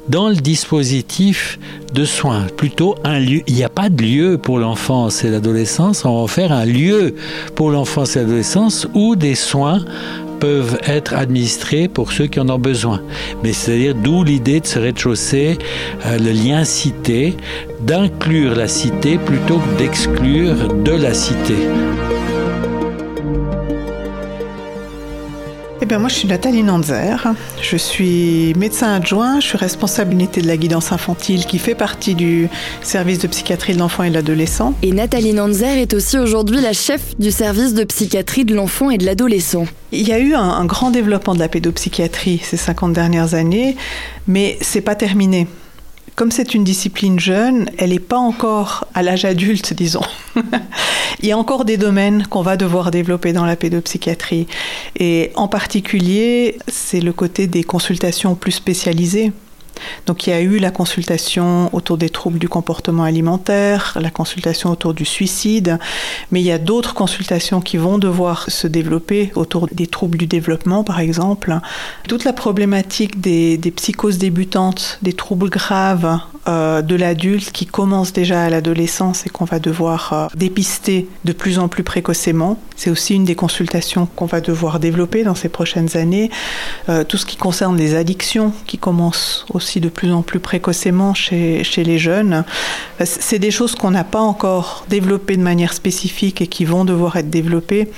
dans 0.10 0.30
le 0.30 0.36
dispositif 0.36 1.60
de 1.94 2.06
soins. 2.06 2.48
Plutôt 2.58 2.96
un 3.04 3.20
lieu. 3.20 3.42
Il 3.48 3.56
n'y 3.56 3.64
a 3.64 3.70
pas 3.70 3.90
de 3.90 4.04
lieu 4.04 4.38
pour 4.38 4.60
l'enfance 4.60 5.24
et 5.24 5.30
l'adolescence. 5.30 6.06
On 6.06 6.22
va 6.22 6.28
faire 6.28 6.52
un 6.52 6.66
lieu 6.66 7.16
pour 7.56 7.72
l'enfance 7.72 8.16
et 8.16 8.20
l'adolescence 8.20 8.88
où 8.94 9.16
des 9.16 9.36
soins 9.36 9.84
peuvent 10.40 10.78
être 10.86 11.14
administrés 11.14 11.88
pour 11.88 12.12
ceux 12.12 12.28
qui 12.28 12.40
en 12.40 12.50
ont 12.50 12.60
besoin. 12.60 13.02
Mais 13.44 13.54
c'est-à-dire 13.54 13.96
d'où 13.96 14.24
l'idée 14.24 14.60
de 14.60 14.68
ce 14.68 14.80
rez-de-chaussée, 14.80 15.58
euh, 16.06 16.18
le 16.18 16.32
lien 16.32 16.64
cité, 16.66 17.36
d'inclure 17.82 18.56
la 18.56 18.68
cité 18.68 19.18
plutôt 19.18 19.58
que 19.60 19.78
d'exclure 19.78 20.74
de 20.84 20.92
la 20.92 21.14
cité. 21.14 21.56
Eh 25.86 25.88
bien, 25.88 26.00
moi, 26.00 26.10
je 26.10 26.16
suis 26.16 26.28
Nathalie 26.28 26.64
Nanzer. 26.64 27.36
Je 27.62 27.78
suis 27.78 28.56
médecin 28.56 28.96
adjoint. 28.96 29.40
Je 29.40 29.46
suis 29.46 29.58
responsable 29.60 30.14
unité 30.14 30.42
de 30.42 30.48
la 30.48 30.58
guidance 30.58 30.92
infantile 30.92 31.46
qui 31.46 31.60
fait 31.60 31.76
partie 31.76 32.16
du 32.16 32.50
service 32.82 33.20
de 33.20 33.28
psychiatrie 33.28 33.76
de 33.76 33.78
l'enfant 33.78 34.02
et 34.02 34.10
de 34.10 34.16
l'adolescent. 34.16 34.74
Et 34.82 34.92
Nathalie 34.92 35.34
Nanzer 35.34 35.78
est 35.78 35.94
aussi 35.94 36.18
aujourd'hui 36.18 36.60
la 36.60 36.74
chef 36.74 37.16
du 37.20 37.30
service 37.30 37.76
de 37.76 37.84
psychiatrie 37.84 38.46
de 38.46 38.56
l'enfant 38.56 38.90
et 38.90 38.98
de 38.98 39.06
l'adolescent. 39.06 39.68
Il 39.92 40.08
y 40.08 40.12
a 40.12 40.18
eu 40.18 40.34
un, 40.34 40.42
un, 40.42 40.66
grand 40.66 40.90
développement 40.90 41.36
de 41.36 41.40
la 41.40 41.50
pédopsychiatrie 41.50 42.42
ces 42.44 42.58
50 42.58 42.92
dernières 42.92 43.36
années, 43.36 43.78
mais 44.28 44.58
c'est 44.62 44.82
pas 44.82 44.96
terminé 44.96 45.46
comme 46.16 46.32
c'est 46.32 46.54
une 46.54 46.64
discipline 46.64 47.20
jeune, 47.20 47.70
elle 47.78 47.90
n'est 47.90 48.00
pas 48.00 48.18
encore 48.18 48.88
à 48.94 49.04
l'âge 49.04 49.26
adulte, 49.26 49.74
disons. 49.74 50.06
Il 51.20 51.28
y 51.28 51.32
a 51.32 51.38
encore 51.38 51.66
des 51.66 51.78
domaines 51.78 52.26
qu'on 52.28 52.42
va 52.42 52.56
devoir 52.56 52.92
développer 52.92 53.34
dans 53.34 53.46
la 53.46 53.56
pédopsychiatrie. 53.56 54.48
Et 54.98 55.32
en 55.36 55.48
particulier, 55.48 56.58
c'est 56.68 57.02
le 57.02 57.12
côté 57.12 57.48
des 57.48 57.64
consultations 57.64 58.36
plus 58.36 58.54
spécialisées. 58.54 59.34
Donc 60.06 60.28
il 60.28 60.30
y 60.30 60.34
a 60.34 60.42
eu 60.42 60.60
la 60.60 60.72
consultation 60.72 61.70
autour 61.74 61.98
des 61.98 62.10
troubles 62.10 62.40
du 62.40 62.50
comportement 62.50 63.04
alimentaire, 63.04 63.98
la 64.00 64.10
consultation 64.10 64.72
autour 64.72 64.94
du 64.94 65.06
suicide, 65.06 65.80
mais 66.32 66.42
il 66.42 66.46
y 66.46 66.52
a 66.52 66.58
d'autres 66.58 66.94
consultations 66.94 67.62
qui 67.62 67.78
vont 67.78 67.98
devoir 67.98 68.50
se 68.50 68.68
développer 68.68 69.32
autour 69.36 69.68
des 69.72 69.88
troubles 69.88 70.18
du 70.18 70.28
développement, 70.28 70.84
par 70.84 71.00
exemple. 71.00 71.60
Toute 72.08 72.24
la 72.24 72.34
problématique 72.34 73.20
des, 73.20 73.58
psychoses 73.76 74.18
débutantes, 74.18 75.00
des 75.02 75.14
troubles 75.14 75.50
graves 75.50 76.20
euh, 76.48 76.82
de 76.82 76.96
l'adulte 76.96 77.52
qui 77.52 77.66
commencent 77.66 78.14
déjà 78.14 78.44
à 78.44 78.50
l'adolescence 78.50 79.26
et 79.26 79.30
qu'on 79.30 79.46
va 79.46 79.60
devoir 79.60 80.14
euh, 80.14 80.28
dépister 80.36 81.08
de 81.24 81.34
plus 81.34 81.58
en 81.58 81.68
plus 81.68 81.84
précocement. 81.84 82.60
C'est 82.76 82.90
aussi 82.90 83.16
une 83.16 83.26
des 83.26 83.36
consultations 83.36 84.06
qu'on 84.06 84.28
va 84.28 84.42
devoir 84.42 84.80
développer 84.80 85.24
dans 85.24 85.34
ces 85.34 85.50
prochaines 85.50 85.98
années. 85.98 86.30
Euh, 86.90 87.04
tout 87.04 87.18
ce 87.18 87.26
qui 87.26 87.38
concerne 87.38 87.78
les 87.78 87.96
addictions 87.96 88.54
qui 88.68 88.78
commencent 88.78 89.46
au 89.54 89.60
aussi 89.66 89.80
de 89.80 89.90
plus 89.90 90.12
en 90.14 90.22
plus 90.22 90.40
précocement 90.40 91.16
chez, 91.16 91.64
chez 91.64 91.84
les 91.84 91.98
jeunes. 91.98 92.44
C'est 93.04 93.40
des 93.40 93.50
choses 93.50 93.74
qu'on 93.74 93.90
n'a 93.90 94.04
pas 94.04 94.20
encore 94.20 94.86
développées 94.90 95.38
de 95.38 95.42
manière 95.42 95.74
spécifique 95.74 96.40
et 96.40 96.48
qui 96.48 96.66
vont 96.66 96.86
devoir 96.86 97.16
être 97.16 97.32
développées. 97.32 97.90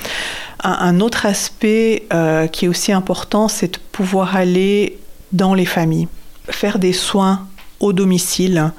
Un, 0.64 1.02
autre 1.02 1.26
aspect 1.26 2.08
euh, 2.14 2.48
qui 2.48 2.66
est 2.66 2.68
aussi 2.70 2.94
important, 2.94 3.50
c'est 3.50 3.74
de 3.74 3.80
pouvoir 3.92 4.38
aller 4.38 4.98
dans 5.34 5.54
les 5.54 5.66
familles, 5.66 6.08
faire 6.50 6.80
des 6.80 6.94
soins 6.94 7.46
au 7.80 7.94
domicile, 7.94 8.72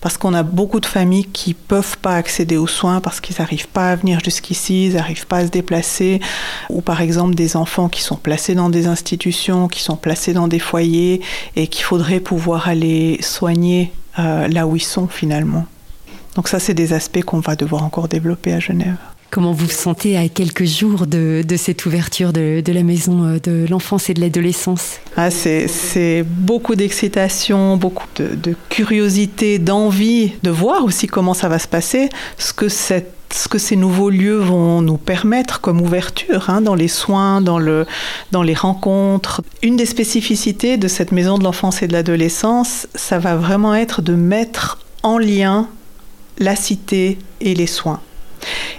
parce 0.00 0.16
qu'on 0.16 0.34
a 0.34 0.42
beaucoup 0.42 0.80
de 0.80 0.86
familles 0.86 1.26
qui 1.26 1.54
peuvent 1.54 1.98
pas 1.98 2.16
accéder 2.16 2.56
aux 2.56 2.66
soins 2.66 3.00
parce 3.00 3.20
qu'ils 3.20 3.36
n'arrivent 3.38 3.68
pas 3.68 3.90
à 3.90 3.96
venir 3.96 4.20
jusqu'ici, 4.20 4.86
ils 4.86 4.94
n'arrivent 4.94 5.26
pas 5.26 5.38
à 5.38 5.46
se 5.46 5.50
déplacer, 5.50 6.20
ou 6.70 6.80
par 6.80 7.00
exemple 7.00 7.34
des 7.34 7.56
enfants 7.56 7.88
qui 7.88 8.02
sont 8.02 8.16
placés 8.16 8.54
dans 8.54 8.70
des 8.70 8.86
institutions, 8.86 9.68
qui 9.68 9.82
sont 9.82 9.96
placés 9.96 10.32
dans 10.32 10.48
des 10.48 10.58
foyers 10.58 11.20
et 11.56 11.66
qu'il 11.66 11.84
faudrait 11.84 12.20
pouvoir 12.20 12.68
aller 12.68 13.18
soigner 13.20 13.92
euh, 14.18 14.48
là 14.48 14.66
où 14.66 14.76
ils 14.76 14.80
sont 14.80 15.08
finalement. 15.08 15.66
Donc 16.34 16.48
ça, 16.48 16.58
c'est 16.58 16.74
des 16.74 16.92
aspects 16.92 17.22
qu'on 17.22 17.40
va 17.40 17.56
devoir 17.56 17.82
encore 17.82 18.08
développer 18.08 18.52
à 18.52 18.60
Genève. 18.60 18.96
Comment 19.30 19.52
vous 19.52 19.66
vous 19.66 19.70
sentez 19.70 20.16
à 20.16 20.26
quelques 20.28 20.64
jours 20.64 21.06
de, 21.06 21.44
cette 21.58 21.84
ouverture 21.84 22.32
de, 22.32 22.62
la 22.66 22.82
maison 22.82 23.24
euh, 23.24 23.38
de 23.38 23.66
l'enfance 23.68 24.08
et 24.08 24.14
de 24.14 24.22
l'adolescence? 24.22 25.00
Ah, 25.18 25.30
C'est 25.30 26.24
beaucoup 26.26 26.76
d'excitation, 26.76 27.76
beaucoup 27.76 28.06
de, 28.16 28.54
curiosité, 28.70 29.58
d'envie 29.58 30.32
de 30.42 30.50
voir 30.50 30.82
aussi 30.82 31.08
comment 31.08 31.34
ça 31.34 31.48
va 31.48 31.58
se 31.58 31.68
passer, 31.68 32.08
ce 32.38 32.54
que 32.54 32.68
ce 32.70 33.48
que 33.50 33.58
ces 33.58 33.76
nouveaux 33.76 34.08
lieux 34.08 34.38
vont 34.38 34.80
nous 34.80 34.96
permettre 34.96 35.60
comme 35.60 35.82
ouverture 35.82 36.48
hein, 36.48 36.62
dans 36.62 36.74
les 36.74 36.88
soins, 36.88 37.42
dans 37.42 37.58
les 37.58 38.54
rencontres. 38.54 39.42
Une 39.62 39.76
des 39.76 39.84
spécificités 39.84 40.78
de 40.78 40.88
cette 40.88 41.12
maison 41.12 41.36
de 41.36 41.44
l'enfance 41.44 41.82
et 41.82 41.86
de 41.86 41.92
l'adolescence, 41.92 42.88
ça 42.94 43.18
va 43.18 43.36
vraiment 43.36 43.74
être 43.74 44.00
de 44.00 44.14
mettre 44.14 44.78
en 45.02 45.18
lien 45.18 45.68
la 46.38 46.56
cité 46.56 47.18
et 47.42 47.54
les 47.54 47.66
soins 47.66 48.00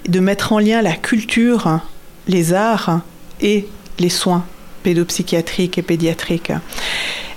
de 0.08 0.19
mettre 0.19 0.54
en 0.54 0.60
lien 0.60 0.82
la 0.82 0.93
culture, 0.93 1.80
les 2.28 2.54
arts 2.54 3.02
et 3.41 3.67
les 4.00 4.10
soins 4.10 4.45
pédopsychiatriques 4.84 5.78
et 5.78 5.82
pédiatriques. 5.82 6.52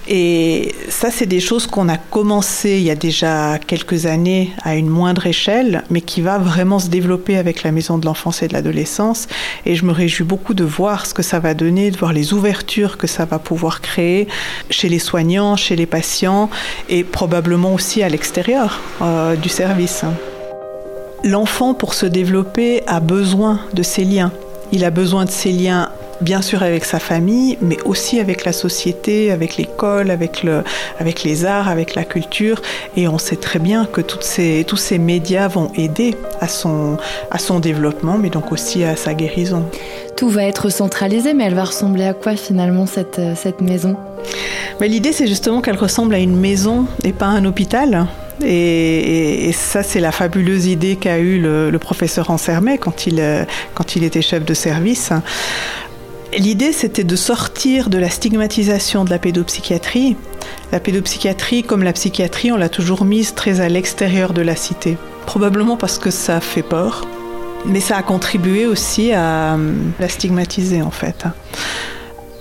Et 0.08 0.74
ça, 0.88 1.10
c'est 1.12 1.26
des 1.26 1.38
choses 1.38 1.68
qu'on 1.68 1.88
a 1.88 1.96
commencé 1.96 2.70
il 2.70 2.82
y 2.82 2.90
a 2.90 2.96
déjà 2.96 3.58
quelques 3.58 4.06
années 4.06 4.50
à 4.62 4.74
une 4.74 4.88
moindre 4.88 5.26
échelle, 5.26 5.84
mais 5.90 6.00
qui 6.00 6.20
va 6.20 6.38
vraiment 6.38 6.80
se 6.80 6.88
développer 6.88 7.36
avec 7.36 7.62
la 7.62 7.70
Maison 7.70 7.98
de 7.98 8.06
l'enfance 8.06 8.42
et 8.42 8.48
de 8.48 8.52
l'adolescence. 8.52 9.28
Et 9.64 9.76
je 9.76 9.84
me 9.84 9.92
réjouis 9.92 10.26
beaucoup 10.26 10.54
de 10.54 10.64
voir 10.64 11.06
ce 11.06 11.14
que 11.14 11.22
ça 11.22 11.38
va 11.38 11.54
donner, 11.54 11.92
de 11.92 11.96
voir 11.96 12.12
les 12.12 12.32
ouvertures 12.32 12.98
que 12.98 13.06
ça 13.06 13.26
va 13.26 13.38
pouvoir 13.38 13.80
créer 13.80 14.26
chez 14.70 14.88
les 14.88 14.98
soignants, 14.98 15.54
chez 15.56 15.76
les 15.76 15.86
patients 15.86 16.50
et 16.88 17.04
probablement 17.04 17.72
aussi 17.72 18.02
à 18.02 18.08
l'extérieur 18.08 18.80
euh, 19.02 19.36
du 19.36 19.48
service. 19.48 20.04
L'enfant, 21.24 21.72
pour 21.72 21.94
se 21.94 22.04
développer, 22.04 22.82
a 22.88 22.98
besoin 22.98 23.60
de 23.74 23.84
ces 23.84 24.04
liens. 24.04 24.32
Il 24.72 24.84
a 24.84 24.90
besoin 24.90 25.24
de 25.24 25.30
ces 25.30 25.52
liens 25.52 25.90
bien 26.20 26.42
sûr 26.42 26.62
avec 26.62 26.84
sa 26.84 26.98
famille, 26.98 27.58
mais 27.60 27.76
aussi 27.84 28.18
avec 28.18 28.44
la 28.44 28.52
société, 28.52 29.30
avec 29.30 29.56
l'école, 29.56 30.10
avec, 30.10 30.42
le, 30.42 30.64
avec 30.98 31.22
les 31.22 31.44
arts, 31.44 31.68
avec 31.68 31.94
la 31.94 32.04
culture. 32.04 32.60
Et 32.96 33.06
on 33.06 33.18
sait 33.18 33.36
très 33.36 33.58
bien 33.60 33.84
que 33.84 34.00
toutes 34.00 34.24
ces, 34.24 34.64
tous 34.66 34.76
ces 34.76 34.98
médias 34.98 35.48
vont 35.48 35.70
aider 35.76 36.16
à 36.40 36.48
son, 36.48 36.96
à 37.30 37.38
son 37.38 37.60
développement, 37.60 38.18
mais 38.18 38.30
donc 38.30 38.50
aussi 38.50 38.82
à 38.82 38.96
sa 38.96 39.14
guérison. 39.14 39.64
Tout 40.16 40.28
va 40.28 40.44
être 40.44 40.70
centralisé, 40.70 41.34
mais 41.34 41.44
elle 41.44 41.54
va 41.54 41.64
ressembler 41.64 42.04
à 42.04 42.14
quoi 42.14 42.34
finalement 42.36 42.86
cette, 42.86 43.20
cette 43.36 43.60
maison? 43.60 43.96
Mais 44.80 44.88
L'idée, 44.88 45.12
c'est 45.12 45.26
justement 45.26 45.60
qu'elle 45.60 45.76
ressemble 45.76 46.14
à 46.14 46.18
une 46.18 46.36
maison 46.36 46.86
et 47.04 47.12
pas 47.12 47.26
à 47.26 47.30
un 47.30 47.44
hôpital. 47.44 48.06
Et, 48.44 49.50
ça, 49.52 49.82
c'est 49.82 50.00
la 50.00 50.12
fabuleuse 50.12 50.66
idée 50.66 50.96
qu'a 50.96 51.18
eue 51.18 51.40
le, 51.40 51.76
professeur 51.78 52.30
Ansermet 52.30 52.78
quand 52.78 53.06
il, 53.06 53.20
euh, 53.20 53.44
quand 53.74 53.96
il 53.96 54.04
était 54.04 54.22
chef 54.22 54.44
de 54.44 54.54
service. 54.54 55.12
L'idée, 56.36 56.72
c'était 56.72 57.04
de 57.04 57.16
sortir 57.16 57.90
de 57.90 57.98
la 57.98 58.08
stigmatisation 58.08 59.04
de 59.04 59.10
la 59.10 59.18
pédopsychiatrie. 59.18 60.16
La 60.72 60.80
pédopsychiatrie, 60.80 61.62
comme 61.62 61.82
la 61.82 61.92
psychiatrie, 61.92 62.50
on 62.52 62.56
l'a 62.56 62.70
toujours 62.70 63.04
mise 63.04 63.34
très 63.34 63.60
à 63.60 63.68
l'extérieur 63.68 64.32
de 64.32 64.40
la 64.40 64.56
cité. 64.56 64.96
Probablement 65.26 65.76
parce 65.76 65.98
que 65.98 66.10
ça 66.10 66.40
fait 66.40 66.62
peur, 66.62 67.06
mais 67.66 67.80
ça 67.80 67.98
a 67.98 68.02
contribué 68.02 68.64
aussi 68.66 69.12
à 69.12 69.54
euh, 69.54 69.74
la 70.00 70.08
stigmatiser 70.08 70.80
en 70.80 70.90
fait. 70.90 71.26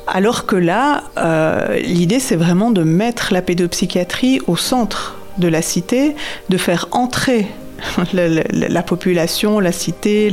Alors 0.07 0.45
que 0.45 0.55
là, 0.55 1.03
euh, 1.17 1.77
l'idée, 1.79 2.19
c'est 2.19 2.35
vraiment 2.35 2.71
de 2.71 2.83
mettre 2.83 3.33
la 3.33 3.41
pédopsychiatrie 3.41 4.39
au 4.47 4.55
centre 4.55 5.17
de 5.41 5.49
la 5.49 5.61
cité, 5.61 6.15
de 6.49 6.57
faire 6.57 6.87
entrer 6.91 7.47
la 8.13 8.83
population, 8.83 9.59
la 9.59 9.71
cité, 9.71 10.31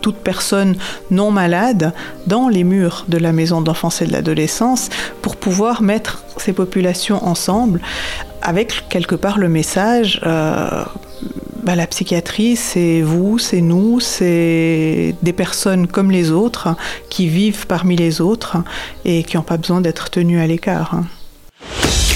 toute 0.00 0.16
personne 0.16 0.74
non 1.10 1.30
malade 1.30 1.92
dans 2.26 2.48
les 2.48 2.64
murs 2.64 3.04
de 3.08 3.18
la 3.18 3.32
maison 3.32 3.60
d'enfance 3.60 4.02
et 4.02 4.06
de 4.06 4.12
l'adolescence 4.12 4.88
pour 5.22 5.36
pouvoir 5.36 5.82
mettre 5.82 6.24
ces 6.38 6.52
populations 6.52 7.24
ensemble 7.24 7.80
avec 8.42 8.88
quelque 8.88 9.14
part 9.14 9.38
le 9.38 9.48
message 9.48 10.20
euh, 10.24 10.84
bah, 11.62 11.74
la 11.74 11.86
psychiatrie, 11.86 12.56
c'est 12.56 13.02
vous, 13.02 13.38
c'est 13.38 13.60
nous, 13.60 14.00
c'est 14.00 15.14
des 15.22 15.32
personnes 15.32 15.86
comme 15.86 16.10
les 16.10 16.30
autres 16.30 16.74
qui 17.10 17.28
vivent 17.28 17.66
parmi 17.66 17.96
les 17.96 18.20
autres 18.20 18.56
et 19.04 19.22
qui 19.24 19.36
n'ont 19.36 19.42
pas 19.42 19.58
besoin 19.58 19.80
d'être 19.80 20.08
tenues 20.08 20.40
à 20.40 20.46
l'écart. 20.46 21.02
Ce 21.60 22.07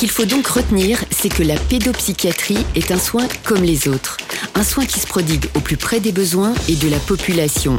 qu'il 0.00 0.10
faut 0.10 0.24
donc 0.24 0.46
retenir, 0.46 1.04
c'est 1.10 1.28
que 1.28 1.42
la 1.42 1.56
pédopsychiatrie 1.56 2.64
est 2.74 2.90
un 2.90 2.98
soin 2.98 3.28
comme 3.44 3.62
les 3.62 3.86
autres. 3.86 4.16
Un 4.54 4.64
soin 4.64 4.86
qui 4.86 4.98
se 4.98 5.06
prodigue 5.06 5.44
au 5.54 5.60
plus 5.60 5.76
près 5.76 6.00
des 6.00 6.10
besoins 6.10 6.54
et 6.70 6.76
de 6.76 6.88
la 6.88 6.98
population. 6.98 7.78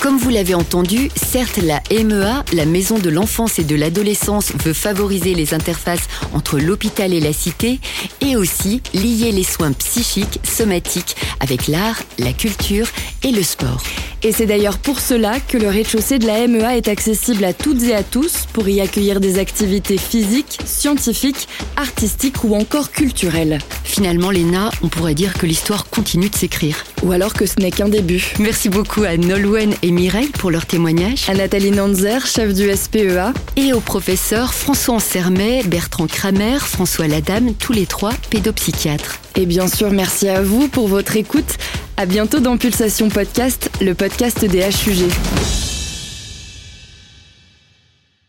Comme 0.00 0.16
vous 0.16 0.30
l'avez 0.30 0.54
entendu, 0.54 1.10
certes 1.16 1.56
la 1.56 1.82
MEA, 1.90 2.44
la 2.52 2.66
Maison 2.66 3.00
de 3.00 3.10
l'enfance 3.10 3.58
et 3.58 3.64
de 3.64 3.74
l'adolescence, 3.74 4.52
veut 4.64 4.74
favoriser 4.74 5.34
les 5.34 5.54
interfaces 5.54 6.06
entre 6.34 6.60
l'hôpital 6.60 7.12
et 7.12 7.18
la 7.18 7.32
cité 7.32 7.80
et 8.20 8.36
aussi 8.36 8.80
lier 8.94 9.32
les 9.32 9.42
soins 9.42 9.72
psychiques, 9.72 10.38
somatiques 10.44 11.16
avec 11.40 11.66
l'art, 11.66 12.00
la 12.20 12.32
culture 12.32 12.86
et 13.24 13.32
le 13.32 13.42
sport. 13.42 13.82
Et 14.22 14.32
c'est 14.32 14.46
d'ailleurs 14.46 14.78
pour 14.78 15.00
cela 15.00 15.40
que 15.40 15.58
le 15.58 15.68
rez-de-chaussée 15.68 16.18
de 16.18 16.26
la 16.26 16.46
MEA 16.48 16.76
est 16.76 16.88
accessible 16.88 17.44
à 17.44 17.52
toutes 17.52 17.82
et 17.82 17.94
à 17.94 18.02
tous 18.02 18.46
pour 18.52 18.68
y 18.68 18.80
accueillir 18.80 19.20
des 19.20 19.38
activités 19.38 19.98
physiques, 19.98 20.58
scientifiques, 20.64 21.48
artistiques 21.76 22.42
ou 22.44 22.54
encore 22.54 22.90
culturelles. 22.90 23.58
Finalement, 23.84 24.30
Léna, 24.30 24.70
on 24.82 24.88
pourrait 24.88 25.14
dire 25.14 25.34
que 25.34 25.46
l'histoire 25.46 25.88
continue 25.88 26.30
de 26.30 26.36
s'écrire. 26.36 26.84
Ou 27.06 27.12
alors 27.12 27.34
que 27.34 27.46
ce 27.46 27.54
n'est 27.60 27.70
qu'un 27.70 27.88
début. 27.88 28.32
Merci 28.40 28.68
beaucoup 28.68 29.04
à 29.04 29.16
Nolwenn 29.16 29.72
et 29.82 29.92
Mireille 29.92 30.26
pour 30.26 30.50
leur 30.50 30.66
témoignage. 30.66 31.28
À 31.28 31.34
Nathalie 31.34 31.70
Nanzer, 31.70 32.26
chef 32.26 32.52
du 32.52 32.68
SPEA. 32.74 33.32
Et 33.54 33.72
au 33.72 33.78
professeur 33.78 34.52
François 34.52 34.96
Ansermet, 34.96 35.62
Bertrand 35.62 36.08
Kramer, 36.08 36.58
François 36.58 37.06
Ladame, 37.06 37.54
tous 37.54 37.72
les 37.72 37.86
trois 37.86 38.12
pédopsychiatres. 38.30 39.20
Et 39.36 39.46
bien 39.46 39.68
sûr, 39.68 39.92
merci 39.92 40.28
à 40.28 40.42
vous 40.42 40.66
pour 40.66 40.88
votre 40.88 41.16
écoute. 41.16 41.58
À 41.96 42.06
bientôt 42.06 42.40
dans 42.40 42.56
Pulsation 42.56 43.08
Podcast, 43.08 43.70
le 43.80 43.94
podcast 43.94 44.44
des 44.44 44.62
HUG. 44.62 45.65